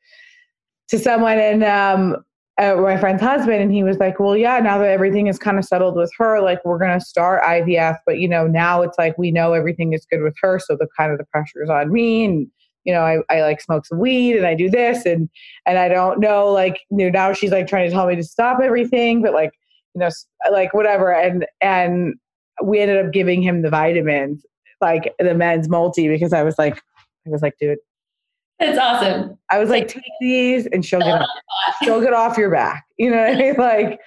[0.89, 2.17] to someone and um
[2.59, 5.59] uh, my friend's husband and he was like well yeah now that everything is kind
[5.59, 8.99] of settled with her like we're going to start ivf but you know now it's
[8.99, 11.71] like we know everything is good with her so the kind of the pressure is
[11.71, 12.47] on me and
[12.85, 15.29] you know, I, I like smoke some weed and I do this and
[15.67, 18.25] and I don't know like you know now she's like trying to tell me to
[18.25, 19.53] stop everything, but like
[19.95, 20.11] you know
[20.51, 22.15] like whatever and and
[22.63, 24.45] we ended up giving him the vitamins
[24.81, 26.77] like the men's multi because I was like
[27.27, 27.79] I was like dude
[28.61, 29.39] it's awesome.
[29.51, 31.29] I was like, take these and she'll get off,
[31.83, 32.85] she'll get off your back.
[32.97, 33.55] You know what I mean?
[33.57, 34.01] Like,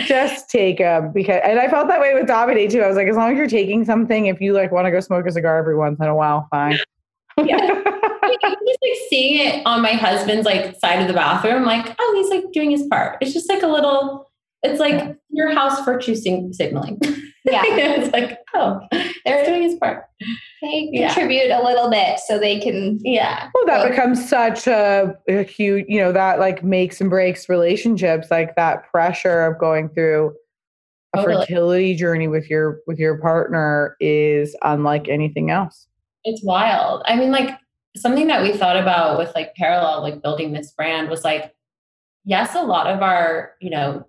[0.06, 2.82] just take them because, and I felt that way with Dominique too.
[2.82, 5.00] I was like, as long as you're taking something, if you like want to go
[5.00, 6.78] smoke a cigar every once in a while, fine.
[7.38, 7.56] yeah.
[7.66, 12.30] just like seeing it on my husband's like side of the bathroom, like, oh, he's
[12.30, 13.18] like doing his part.
[13.20, 14.30] It's just like a little,
[14.62, 17.00] it's like your house virtue signaling.
[17.46, 17.62] Yeah.
[17.66, 18.80] it's like, oh,
[19.24, 20.04] they're doing his part.
[20.62, 21.12] They yeah.
[21.12, 22.98] contribute a little bit so they can.
[23.02, 23.50] Yeah.
[23.54, 28.28] Well, that becomes such a, a huge, you know, that like makes and breaks relationships,
[28.30, 30.34] like that pressure of going through
[31.14, 31.46] a totally.
[31.46, 35.86] fertility journey with your with your partner is unlike anything else.
[36.24, 37.02] It's wild.
[37.06, 37.58] I mean, like
[37.96, 41.54] something that we thought about with like Perelel, like building this brand was like,
[42.24, 44.06] yes, a lot of our, you know,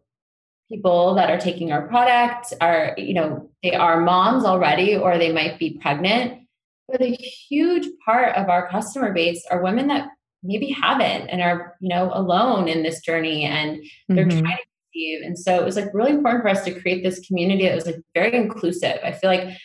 [0.70, 5.32] people that are taking our product are, you know, they are moms already or they
[5.32, 6.41] might be pregnant.
[6.89, 10.09] But a huge part of our customer base are women that
[10.43, 14.39] maybe haven't and are, you know, alone in this journey and they're mm-hmm.
[14.39, 14.63] trying to
[14.93, 15.22] conceive.
[15.24, 17.86] And so it was like really important for us to create this community that was
[17.86, 18.99] like very inclusive.
[19.03, 19.57] I feel like,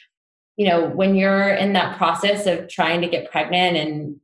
[0.57, 4.17] you know, when you're in that process of trying to get pregnant and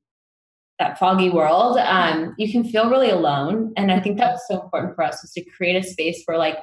[0.79, 3.73] that foggy world, um, you can feel really alone.
[3.77, 6.39] And I think that was so important for us was to create a space where
[6.39, 6.59] like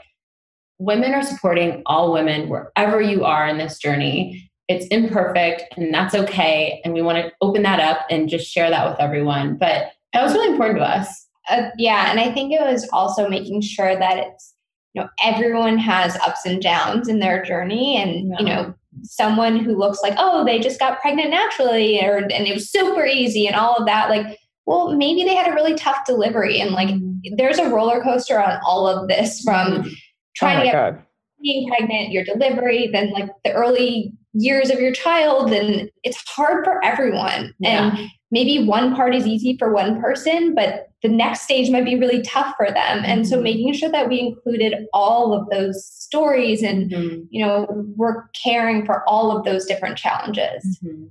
[0.80, 4.50] women are supporting all women wherever you are in this journey.
[4.68, 6.82] It's imperfect and that's okay.
[6.84, 9.58] And we want to open that up and just share that with everyone.
[9.58, 11.28] But that was really important to us.
[11.50, 12.10] Uh, yeah.
[12.10, 14.54] And I think it was also making sure that it's,
[14.94, 17.98] you know, everyone has ups and downs in their journey.
[17.98, 18.40] And, yeah.
[18.40, 18.74] you know,
[19.06, 23.06] someone who looks like, oh, they just got pregnant naturally or and it was super
[23.06, 26.72] easy and all of that, like, well, maybe they had a really tough delivery and
[26.72, 27.36] like mm-hmm.
[27.38, 29.90] there's a roller coaster on all of this from mm-hmm.
[30.36, 31.04] trying oh to get God.
[31.42, 36.66] being pregnant, your delivery, then like the early years of your child, and it's hard
[36.66, 37.54] for everyone.
[37.60, 37.96] Yeah.
[37.96, 41.98] And maybe one part is easy for one person, but the next stage might be
[41.98, 43.02] really tough for them.
[43.06, 43.44] And so mm-hmm.
[43.44, 47.22] making sure that we included all of those stories and, mm-hmm.
[47.30, 47.66] you know,
[47.96, 50.80] we're caring for all of those different challenges.
[50.84, 51.06] Mm-hmm.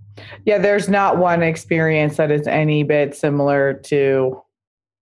[0.45, 4.43] Yeah, there's not one experience that is any bit similar to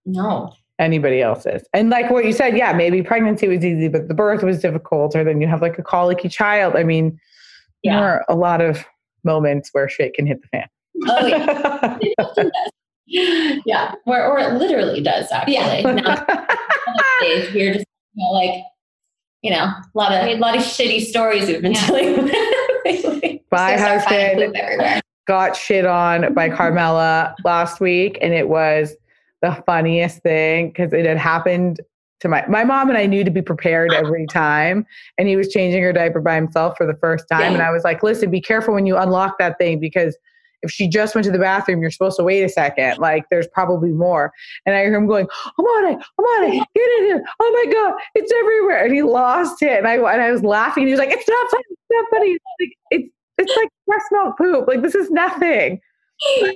[0.07, 1.65] no anybody else's.
[1.75, 5.17] And like what you said, yeah, maybe pregnancy was easy, but the birth was difficult,
[5.17, 6.77] or then you have like a colicky child.
[6.77, 7.19] I mean,
[7.83, 7.97] yeah.
[7.97, 8.85] there are a lot of
[9.25, 10.69] moments where shit can hit the fan.
[11.09, 11.99] Oh yeah.
[13.67, 15.55] yeah, or, or it literally does actually.
[15.55, 15.83] Yeah.
[15.83, 16.25] Now,
[17.55, 18.63] we're just you know, like,
[19.43, 21.91] you know, a lot of a lot of shitty stories we've been yeah.
[21.91, 23.41] with.
[23.51, 26.57] My husband got shit on by mm-hmm.
[26.57, 28.95] Carmela last week, and it was
[29.41, 31.81] the funniest thing because it had happened
[32.21, 34.87] to my my mom and I knew to be prepared every time.
[35.19, 37.53] And he was changing her diaper by himself for the first time, yeah.
[37.53, 40.17] and I was like, "Listen, be careful when you unlock that thing because."
[40.63, 42.99] If she just went to the bathroom, you're supposed to wait a second.
[42.99, 44.33] Like there's probably more.
[44.67, 45.27] And I hear him going,
[45.59, 47.25] I'm on it, I'm on it, get in here.
[47.41, 48.85] Oh my God, it's everywhere.
[48.85, 49.79] And he lost it.
[49.79, 50.85] And I and I was laughing.
[50.85, 52.31] And he was like, It's not funny, it's not funny.
[52.31, 53.09] It's like, it's,
[53.39, 54.69] it's like breast milk poop.
[54.69, 55.81] Like this is nothing.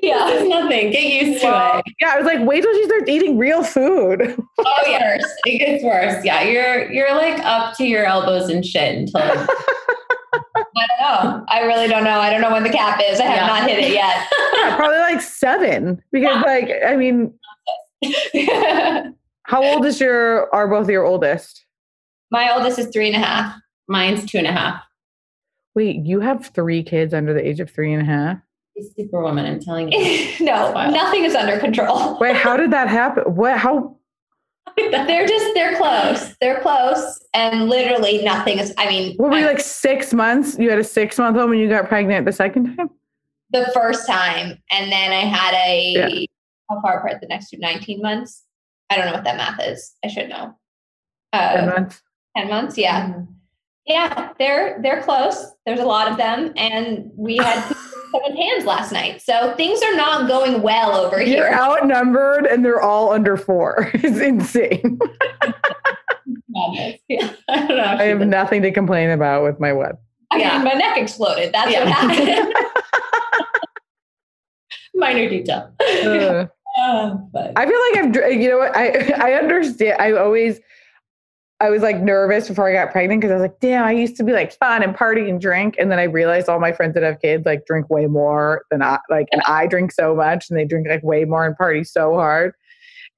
[0.02, 0.92] Yeah, it's nothing.
[0.92, 1.84] Get used to it.
[2.00, 4.36] Yeah, I was like, wait till she starts eating real food.
[4.58, 6.24] oh yeah, it gets worse.
[6.24, 9.20] Yeah, you're you're like up to your elbows in shit until
[10.76, 11.44] I don't know.
[11.48, 12.20] I really don't know.
[12.20, 13.18] I don't know when the cap is.
[13.18, 13.46] I have yeah.
[13.46, 14.26] not hit it yet.
[14.56, 16.02] yeah, probably like seven.
[16.12, 16.42] Because yeah.
[16.42, 17.32] like, I mean
[19.44, 21.64] how old is your are both your oldest?
[22.30, 23.56] My oldest is three and a half.
[23.88, 24.82] Mine's two and a half.
[25.74, 28.38] Wait, you have three kids under the age of three and a half?
[28.96, 30.44] Superwoman, I'm telling you.
[30.44, 32.18] no, nothing is under control.
[32.18, 33.24] Wait, how did that happen?
[33.34, 33.95] What how
[34.76, 36.34] they're just they're close.
[36.40, 38.74] They're close, and literally nothing is.
[38.78, 40.58] I mean, what were you like six months?
[40.58, 42.90] You had a six month old when you got pregnant the second time.
[43.50, 46.26] The first time, and then I had a yeah.
[46.68, 47.58] how far apart the next two?
[47.58, 48.44] Nineteen months.
[48.90, 49.94] I don't know what that math is.
[50.04, 50.54] I should know.
[51.32, 52.02] Uh, ten months.
[52.36, 52.78] Ten months.
[52.78, 53.08] Yeah.
[53.08, 53.32] Mm-hmm.
[53.86, 55.52] Yeah, they're they're close.
[55.64, 57.72] There's a lot of them, and we had
[58.12, 59.22] seven hands last night.
[59.22, 61.36] So things are not going well over You're here.
[61.48, 63.90] You're outnumbered and they're all under four.
[64.06, 64.98] It's insane.
[67.08, 67.32] yeah.
[67.48, 69.98] I, I have nothing to complain about with my web.
[70.30, 70.54] I yeah.
[70.54, 71.52] mean, my neck exploded.
[71.52, 71.84] That's yeah.
[71.84, 72.54] what happened.
[74.94, 75.72] Minor detail.
[75.80, 76.46] Uh,
[76.80, 77.16] uh,
[77.56, 77.80] I feel
[78.14, 78.76] like I've, you know what?
[78.76, 80.00] I, I understand.
[80.00, 80.60] I always,
[81.60, 84.16] I was like nervous before I got pregnant because I was like, damn, I used
[84.16, 85.76] to be like fun and party and drink.
[85.78, 88.82] And then I realized all my friends that have kids like drink way more than
[88.82, 91.82] I like, and I drink so much and they drink like way more and party
[91.82, 92.52] so hard.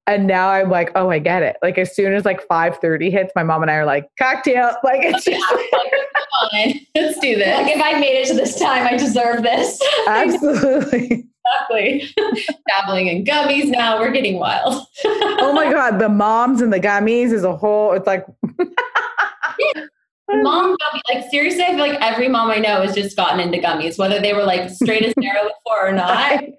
[0.07, 1.57] And now I'm like, oh, I get it.
[1.63, 4.73] Like as soon as like 5:30 hits, my mom and I are like, cocktail.
[4.85, 7.59] Like it's just Come on, let's do this.
[7.59, 9.81] Like if I made it to this time, I deserve this.
[10.07, 11.27] absolutely.
[11.71, 12.15] Exactly.
[12.69, 13.99] Dabbling in gummies now.
[13.99, 14.87] We're getting wild.
[15.05, 17.93] oh my god, the moms and the gummies is a whole.
[17.93, 18.27] It's like
[20.31, 21.03] mom gummy.
[21.13, 24.21] Like seriously, I feel like every mom I know has just gotten into gummies, whether
[24.21, 26.45] they were like straight as narrow before or not.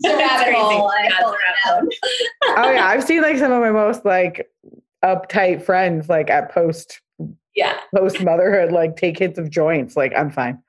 [0.00, 0.60] It's a rabbit crazy.
[0.60, 0.92] hole.
[0.92, 1.80] I Yeah,
[2.56, 4.48] oh yeah, I've seen like some of my most like
[5.04, 7.00] uptight friends like at post
[7.56, 7.76] Yeah.
[7.92, 9.96] post motherhood like take hits of joints.
[9.96, 10.62] Like I'm fine.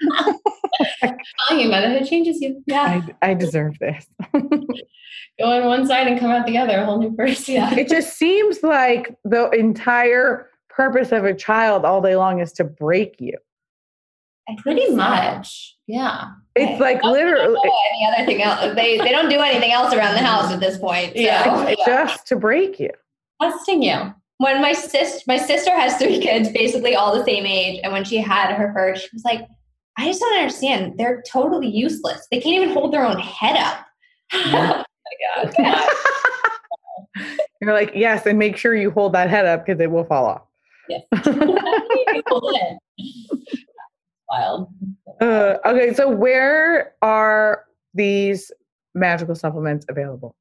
[1.48, 2.62] Telling you, motherhood changes you.
[2.66, 3.02] Yeah.
[3.22, 4.06] I, I deserve this.
[4.32, 7.54] Go on one side and come out the other, a whole new person.
[7.54, 7.74] Yeah.
[7.74, 12.64] it just seems like the entire purpose of a child all day long is to
[12.64, 13.34] break you.
[14.58, 15.76] Pretty much.
[15.86, 16.30] Yeah.
[16.56, 17.60] It's like literally
[17.92, 18.74] any other thing else.
[18.74, 21.12] They they don't do anything else around the house at this point.
[21.14, 21.20] So.
[21.20, 21.74] Yeah.
[21.86, 22.90] just to break you.
[23.40, 24.14] Testing you.
[24.38, 28.04] when my sis my sister has three kids basically all the same age and when
[28.04, 29.46] she had her first she was like
[29.98, 33.84] i just don't understand they're totally useless they can't even hold their own head up
[34.32, 34.84] oh
[35.36, 35.88] my God.
[37.60, 40.26] You're like, yes, and make sure you hold that head up because it will fall
[40.26, 40.42] off.
[40.88, 41.02] Yes.
[44.30, 44.68] Wild.
[45.20, 48.52] Uh, okay, so where are these
[48.94, 50.36] magical supplements available?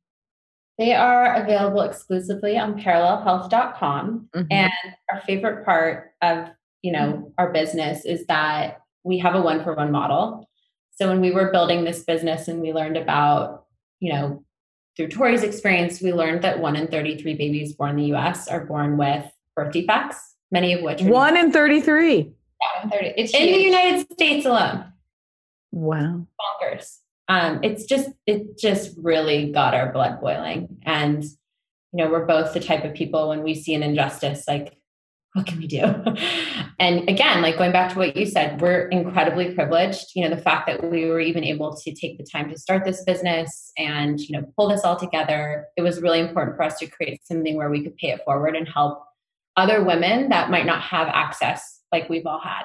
[0.77, 4.29] They are available exclusively on perelelhealth.com.
[4.35, 4.47] Mhm.
[4.51, 4.71] And
[5.11, 6.49] our favorite part of,
[6.83, 10.47] you know, our business is that we have a one for one model.
[10.95, 13.65] So when we were building this business and we learned about,
[13.99, 14.43] you know,
[14.95, 18.65] through Tori's experience, we learned that one in 33 babies born in the US are
[18.65, 19.23] born with
[19.55, 22.31] birth defects, many of which are One in 33.
[22.81, 23.13] I'm 30.
[23.17, 23.59] it's in the.
[23.59, 24.91] United States alone.
[25.71, 26.25] Wow.
[26.41, 26.97] bonkers.
[27.29, 32.53] Um, it's just it just really got our blood boiling, and you know we're both
[32.53, 34.77] the type of people when we see an injustice, like
[35.33, 35.83] what can we do?
[36.79, 40.07] and again, like going back to what you said, we're incredibly privileged.
[40.15, 42.85] You know the fact that we were even able to take the time to start
[42.85, 45.67] this business and you know pull this all together.
[45.77, 48.55] It was really important for us to create something where we could pay it forward
[48.55, 49.03] and help
[49.55, 52.63] other women that might not have access like we've all had.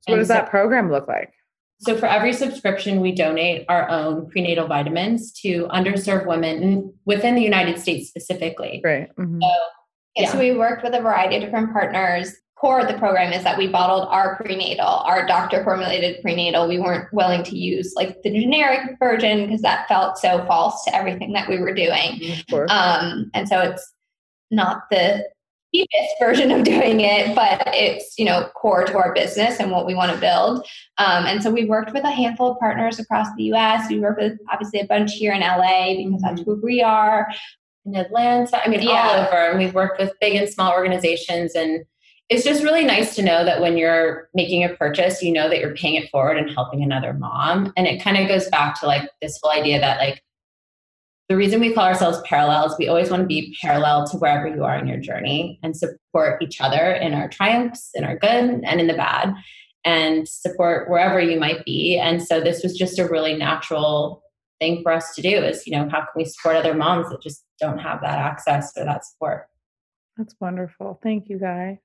[0.00, 1.32] So what does that program look like?
[1.82, 7.42] so for every subscription, we donate our own prenatal vitamins to underserved women within the
[7.42, 8.80] United States specifically.
[8.84, 9.08] Right.
[9.16, 9.40] mhm.
[9.42, 9.48] So
[10.16, 12.34] Yeah, so we worked with a variety of different partners.
[12.56, 16.68] Core of the program is that we bottled our prenatal, our doctor formulated prenatal.
[16.68, 20.94] We weren't willing to use like the generic version because that felt so false to
[20.94, 22.20] everything that we were doing.
[22.70, 23.92] Um, and so it's
[24.52, 25.24] not the
[25.74, 29.86] cheapest version of doing it, but it's you know core to our business and what
[29.86, 30.64] we want to build.
[30.98, 33.88] Um, and so we worked with a handful of partners across the U.S.
[33.88, 37.28] We work with obviously a bunch here in LA because that's who we are.
[37.84, 39.50] In Atlanta, I mean, all over.
[39.50, 41.54] And we've worked with big and small organizations.
[41.54, 41.84] And
[42.28, 45.58] it's just really nice to know that when you're making a purchase, you know that
[45.58, 47.72] you're paying it forward and helping another mom.
[47.76, 50.22] And it kind of goes back to like this whole idea that like
[51.28, 54.46] the reason we call ourselves Perelel is we always want to be parallel to wherever
[54.46, 58.60] you are in your journey and support each other in our triumphs, in our good
[58.64, 59.34] and in the bad,
[59.84, 61.98] and support wherever you might be.
[61.98, 64.22] And so this was just a really natural
[64.62, 67.20] thing for us to do is, you know, how can we support other moms that
[67.20, 69.48] just don't have that access or that support?
[70.16, 71.00] That's wonderful.
[71.02, 71.78] Thank you, guys.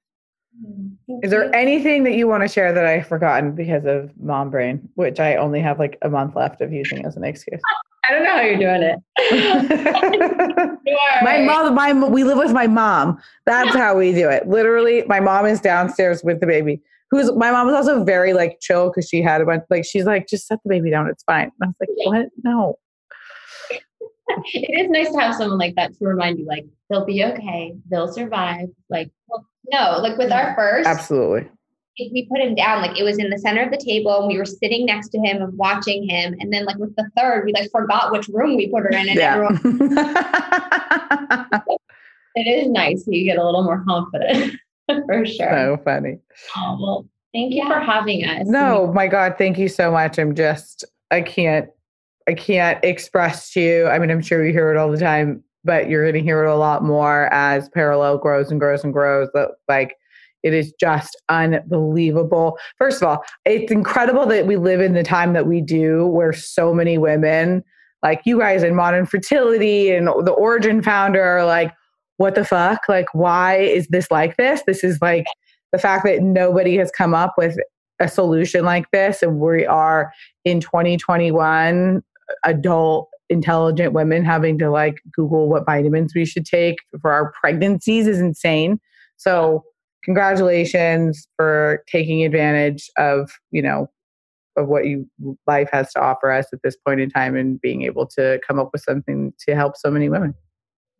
[0.63, 1.19] Mm-hmm.
[1.23, 4.89] Is there anything that you want to share that I've forgotten because of mom brain,
[4.95, 7.61] which I only have like a month left of using as an excuse?
[8.07, 8.99] I don't know how you're doing it.
[10.87, 13.19] You my mom, my we live with my mom.
[13.45, 14.47] That's how we do it.
[14.47, 16.81] Literally, my mom is downstairs with the baby.
[17.09, 19.63] Who's my mom was also very like chill because she had a bunch.
[19.69, 21.07] Like she's like, just set the baby down.
[21.07, 21.51] It's fine.
[21.59, 22.25] And I was like, what?
[22.43, 22.77] No.
[24.53, 27.73] it is nice to have someone like that to remind you, like, they'll be okay,
[27.89, 28.67] they'll survive.
[28.89, 29.09] Like,
[29.71, 31.49] No, like with our first, Absolutely.
[31.97, 34.27] we we put him down like it was in the center of the table and
[34.27, 37.45] we were sitting next to him and watching him and then like with the third
[37.45, 39.59] we like forgot which room we put her in and everyone
[42.35, 43.03] it is nice.
[43.07, 44.59] You get a little more confident
[45.05, 45.49] for sure.
[45.49, 46.19] so funny.
[46.55, 48.47] Oh, well, thank you for having us.
[48.47, 50.17] No, my God, thank you so much.
[50.17, 51.69] I'm just, I can't,
[52.27, 53.87] I can't express to you.
[53.87, 56.43] I mean, I'm sure you hear it all the time, but you're going to hear
[56.43, 59.29] it a lot more as Perelel grows and grows and grows.
[59.33, 59.95] That like,
[60.43, 62.57] it is just unbelievable.
[62.77, 66.31] First of all, it's incredible that we live in the time that we do, where
[66.31, 67.63] so many women,
[68.03, 71.73] like you guys in modern fertility and the Origin founder, are like
[72.17, 72.81] what the fuck?
[72.89, 74.61] Like, why is this like this?
[74.67, 75.25] This is like
[75.71, 77.57] the fact that nobody has come up with
[77.99, 79.23] a solution like this.
[79.23, 80.11] And we are
[80.43, 82.03] in 2021,
[82.43, 88.07] adult, intelligent women having to like Google what vitamins we should take for our pregnancies
[88.07, 88.79] is insane.
[89.17, 89.63] So,
[90.03, 93.87] congratulations for taking advantage of, you know,
[94.55, 95.07] of what you
[95.45, 98.57] life has to offer us at this point in time and being able to come
[98.57, 100.33] up with something to help so many women.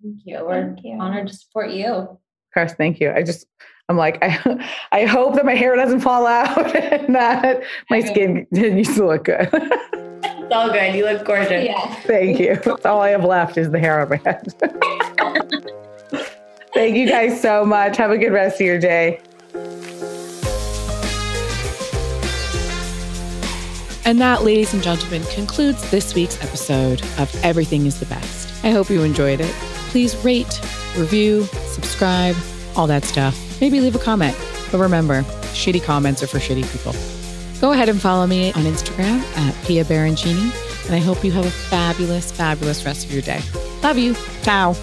[0.01, 0.45] Thank you.
[0.45, 0.97] We're thank you.
[0.99, 2.19] honored to support you.
[2.53, 3.11] Chris, thank you.
[3.11, 3.45] I just
[3.89, 8.45] I'm like, I I hope that my hair doesn't fall out and that my skin
[8.45, 9.49] continues to look good.
[9.53, 10.95] it's all good.
[10.95, 11.65] You look gorgeous.
[11.65, 11.93] Yeah.
[12.01, 12.55] Thank you.
[12.55, 14.53] That's all I have left is the hair on my head.
[16.73, 17.97] Thank you guys so much.
[17.97, 19.19] Have a good rest of your day.
[24.05, 28.63] And that, ladies and gentlemen, concludes this week's episode of Everything is the Best.
[28.63, 29.76] I hope you enjoyed it.
[29.97, 30.61] Please rate,
[30.95, 32.35] review, subscribe,
[32.75, 33.35] all that stuff.
[33.59, 34.37] Maybe leave a comment.
[34.71, 35.23] But remember,
[35.55, 36.93] shitty comments are for shitty people.
[37.59, 40.85] Go ahead and follow me on Instagram at Pia Baroncini.
[40.85, 43.41] And I hope you have a fabulous, fabulous rest of your day.
[43.81, 44.13] Love you.
[44.43, 44.75] Ciao.